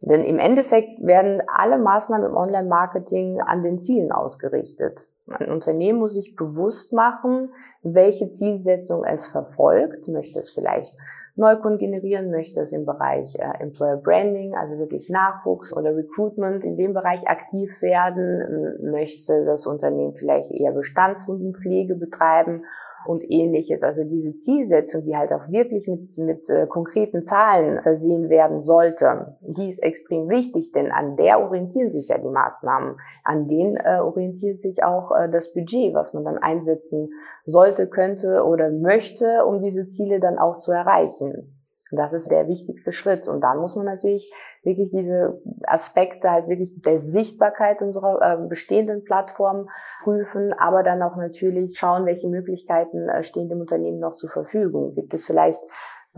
Denn 0.00 0.24
im 0.24 0.38
Endeffekt 0.38 1.04
werden 1.04 1.42
alle 1.46 1.78
Maßnahmen 1.78 2.30
im 2.30 2.36
Online-Marketing 2.36 3.40
an 3.40 3.62
den 3.62 3.80
Zielen 3.80 4.12
ausgerichtet. 4.12 5.08
Ein 5.28 5.50
Unternehmen 5.50 5.98
muss 5.98 6.14
sich 6.14 6.36
bewusst 6.36 6.92
machen, 6.92 7.52
welche 7.82 8.30
Zielsetzung 8.30 9.04
es 9.04 9.26
verfolgt. 9.26 10.06
Möchte 10.08 10.38
es 10.38 10.50
vielleicht 10.50 10.96
Neukunden 11.34 11.78
generieren, 11.78 12.30
möchte 12.30 12.60
es 12.60 12.72
im 12.72 12.84
Bereich 12.84 13.36
äh, 13.36 13.62
Employer 13.62 13.96
Branding, 13.96 14.56
also 14.56 14.78
wirklich 14.78 15.08
Nachwuchs 15.08 15.72
oder 15.72 15.94
Recruitment 15.94 16.64
in 16.64 16.76
dem 16.76 16.94
Bereich 16.94 17.28
aktiv 17.28 17.80
werden, 17.80 18.90
möchte 18.90 19.44
das 19.44 19.66
Unternehmen 19.66 20.14
vielleicht 20.14 20.50
eher 20.50 20.72
Bestandskundenpflege 20.72 21.94
betreiben 21.94 22.64
und 23.06 23.22
ähnliches. 23.28 23.82
Also 23.82 24.04
diese 24.04 24.36
Zielsetzung, 24.36 25.04
die 25.04 25.16
halt 25.16 25.32
auch 25.32 25.48
wirklich 25.48 25.86
mit, 25.88 26.16
mit 26.18 26.50
äh, 26.50 26.66
konkreten 26.66 27.24
Zahlen 27.24 27.80
versehen 27.82 28.28
werden 28.28 28.60
sollte, 28.60 29.36
die 29.40 29.68
ist 29.68 29.82
extrem 29.82 30.28
wichtig, 30.28 30.72
denn 30.72 30.90
an 30.90 31.16
der 31.16 31.40
orientieren 31.40 31.90
sich 31.90 32.08
ja 32.08 32.18
die 32.18 32.28
Maßnahmen. 32.28 32.96
An 33.24 33.48
denen 33.48 33.76
äh, 33.76 34.00
orientiert 34.00 34.60
sich 34.60 34.82
auch 34.84 35.10
äh, 35.12 35.28
das 35.30 35.52
Budget, 35.52 35.94
was 35.94 36.14
man 36.14 36.24
dann 36.24 36.38
einsetzen 36.38 37.10
sollte, 37.44 37.86
könnte 37.88 38.44
oder 38.44 38.70
möchte, 38.70 39.44
um 39.46 39.62
diese 39.62 39.88
Ziele 39.88 40.20
dann 40.20 40.38
auch 40.38 40.58
zu 40.58 40.72
erreichen. 40.72 41.57
Das 41.90 42.12
ist 42.12 42.30
der 42.30 42.48
wichtigste 42.48 42.92
Schritt. 42.92 43.28
Und 43.28 43.40
dann 43.40 43.58
muss 43.58 43.76
man 43.76 43.86
natürlich 43.86 44.32
wirklich 44.62 44.90
diese 44.90 45.40
Aspekte 45.64 46.30
halt 46.30 46.48
wirklich 46.48 46.80
der 46.82 47.00
Sichtbarkeit 47.00 47.80
unserer 47.80 48.20
äh, 48.20 48.48
bestehenden 48.48 49.04
Plattform 49.04 49.68
prüfen, 50.02 50.52
aber 50.52 50.82
dann 50.82 51.02
auch 51.02 51.16
natürlich 51.16 51.78
schauen, 51.78 52.04
welche 52.06 52.28
Möglichkeiten 52.28 53.08
äh, 53.08 53.22
stehen 53.22 53.48
dem 53.48 53.60
Unternehmen 53.60 54.00
noch 54.00 54.16
zur 54.16 54.30
Verfügung. 54.30 54.94
Gibt 54.94 55.14
es 55.14 55.24
vielleicht 55.24 55.62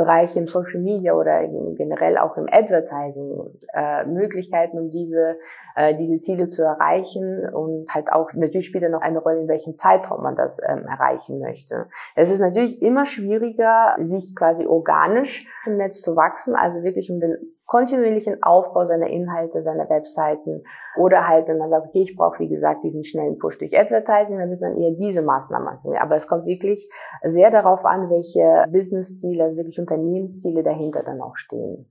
Bereiche 0.01 0.39
im 0.39 0.47
Social 0.47 0.81
Media 0.81 1.13
oder 1.13 1.47
generell 1.77 2.17
auch 2.17 2.39
im 2.39 2.47
Advertising 2.51 3.51
äh, 3.75 4.07
Möglichkeiten, 4.07 4.79
um 4.79 4.91
diese, 4.91 5.37
äh, 5.77 5.95
diese 5.95 6.21
Ziele 6.21 6.49
zu 6.49 6.63
erreichen 6.63 7.47
und 7.53 7.87
halt 7.95 8.11
auch 8.11 8.33
natürlich 8.33 8.67
spielt 8.67 8.85
er 8.85 8.89
noch 8.89 9.03
eine 9.03 9.19
Rolle, 9.19 9.41
in 9.41 9.49
welchem 9.49 9.77
Zeitraum 9.77 10.23
man 10.23 10.37
das 10.37 10.59
ähm, 10.67 10.87
erreichen 10.87 11.39
möchte. 11.39 11.89
Es 12.17 12.33
ist 12.33 12.41
natürlich 12.41 12.81
immer 12.81 13.05
schwieriger, 13.05 13.95
sich 14.01 14.35
quasi 14.35 14.65
organisch 14.65 15.47
im 15.67 15.77
Netz 15.77 16.01
zu 16.01 16.17
wachsen, 16.17 16.55
also 16.55 16.83
wirklich 16.83 17.11
um 17.11 17.21
den 17.21 17.37
kontinuierlichen 17.71 18.43
Aufbau 18.43 18.85
seiner 18.85 19.07
Inhalte, 19.07 19.63
seiner 19.63 19.89
Webseiten 19.89 20.65
oder 20.97 21.29
halt, 21.29 21.47
wenn 21.47 21.59
man 21.59 21.71
sagt, 21.71 21.87
okay, 21.87 22.03
ich 22.03 22.17
brauche 22.17 22.41
wie 22.41 22.49
gesagt 22.49 22.83
diesen 22.83 23.05
schnellen 23.05 23.39
Push 23.39 23.59
durch 23.59 23.79
Advertising, 23.79 24.39
dann 24.39 24.51
wird 24.51 24.61
man 24.61 24.77
eher 24.77 24.91
diese 24.91 25.23
Maßnahmen 25.23 25.69
anfangen. 25.69 25.97
Aber 25.99 26.17
es 26.17 26.27
kommt 26.27 26.47
wirklich 26.47 26.91
sehr 27.23 27.53
darauf 27.53 27.85
an, 27.85 28.11
welche 28.11 28.67
Businessziele, 28.73 29.45
also 29.45 29.57
wirklich 29.57 29.79
Unternehmensziele 29.79 30.65
dahinter 30.65 31.05
dann 31.05 31.21
auch 31.21 31.37
stehen. 31.37 31.87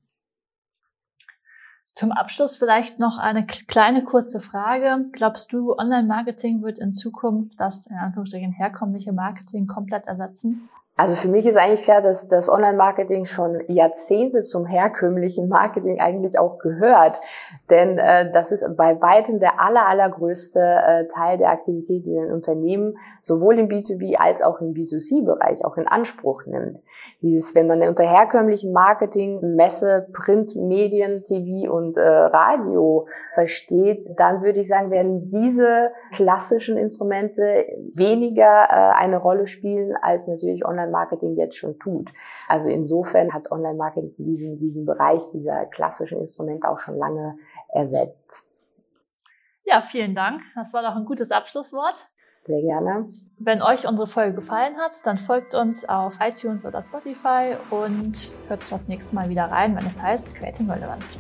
Zum 1.94 2.12
Abschluss 2.12 2.58
vielleicht 2.58 3.00
noch 3.00 3.18
eine 3.18 3.46
kleine 3.46 4.04
kurze 4.04 4.42
Frage. 4.42 5.06
Glaubst 5.14 5.54
du, 5.54 5.78
Online-Marketing 5.78 6.62
wird 6.62 6.80
in 6.80 6.92
Zukunft 6.92 7.58
das 7.58 7.88
in 7.88 7.96
Anführungsstrichen 7.96 8.52
herkömmliche 8.52 9.14
Marketing 9.14 9.66
komplett 9.66 10.08
ersetzen? 10.08 10.70
Also 11.00 11.16
für 11.16 11.30
mich 11.30 11.46
ist 11.46 11.56
eigentlich 11.56 11.84
klar, 11.84 12.02
dass 12.02 12.28
das 12.28 12.50
Online-Marketing 12.50 13.24
schon 13.24 13.62
Jahrzehnte 13.70 14.42
zum 14.42 14.66
herkömmlichen 14.66 15.48
Marketing 15.48 16.02
eigentlich 16.02 16.38
auch 16.38 16.60
gehört. 16.60 17.22
Denn 17.70 17.98
äh, 17.98 18.30
das 18.34 18.52
ist 18.52 18.66
bei 18.76 19.00
weitem 19.00 19.40
der 19.40 19.62
aller, 19.62 19.88
allergrößte 19.88 20.60
äh, 20.60 21.08
Teil 21.08 21.38
der 21.38 21.52
Aktivität, 21.52 22.06
die 22.06 22.18
ein 22.18 22.34
Unternehmen 22.34 22.98
sowohl 23.22 23.60
im 23.60 23.70
B2B 23.70 24.18
als 24.18 24.42
auch 24.42 24.60
im 24.60 24.74
B2C-Bereich 24.74 25.64
auch 25.64 25.78
in 25.78 25.88
Anspruch 25.88 26.46
nimmt. 26.46 26.82
Dieses, 27.22 27.56
wenn 27.56 27.68
man 27.68 27.82
unter 27.82 28.04
herkömmlichen 28.04 28.74
Marketing 28.74 29.56
Messe, 29.56 30.08
Print, 30.12 30.54
Medien, 30.58 31.24
TV 31.24 31.72
und 31.72 31.98
äh, 31.98 32.02
Radio 32.02 33.08
versteht, 33.36 34.06
dann 34.18 34.42
würde 34.42 34.60
ich 34.60 34.68
sagen, 34.68 34.92
werden 34.92 35.32
diese 35.32 35.92
klassischen 36.12 36.78
Instrumente 36.78 37.66
weniger 37.94 38.68
äh, 38.70 39.00
eine 39.00 39.18
Rolle 39.18 39.48
spielen 39.48 39.96
als 40.02 40.28
natürlich 40.28 40.66
Online 40.66 40.89
Online-Marketing 40.90 41.36
jetzt 41.38 41.56
schon 41.56 41.80
tut. 41.80 42.12
Also 42.48 42.70
insofern 42.70 43.34
hat 43.34 43.52
Online-Marketing 43.52 44.14
diesen, 44.18 44.58
diesen 44.58 44.86
Bereich 44.86 45.22
dieser 45.32 45.66
klassischen 45.66 46.20
Instrumente 46.20 46.68
auch 46.68 46.80
schon 46.80 46.98
lange 46.98 47.38
ersetzt. 47.70 48.48
Ja, 49.64 49.82
vielen 49.82 50.16
Dank. 50.16 50.42
Das 50.56 50.74
war 50.74 50.82
doch 50.82 50.96
ein 50.96 51.06
gutes 51.06 51.32
Abschlusswort. 51.32 52.08
Sehr 52.46 52.62
gerne. 52.62 53.08
Wenn 53.38 53.62
euch 53.62 53.88
unsere 53.88 54.08
Folge 54.08 54.36
gefallen 54.36 54.78
hat, 54.78 55.06
dann 55.06 55.18
folgt 55.18 55.54
uns 55.54 55.88
auf 55.88 56.18
iTunes 56.22 56.66
oder 56.66 56.82
Spotify 56.82 57.56
und 57.70 58.32
hört 58.48 58.72
das 58.72 58.88
nächste 58.88 59.16
Mal 59.16 59.30
wieder 59.30 59.46
rein, 59.46 59.76
wenn 59.76 59.86
es 59.86 60.02
heißt 60.02 60.34
Creating 60.34 60.70
Relevance. 60.70 61.20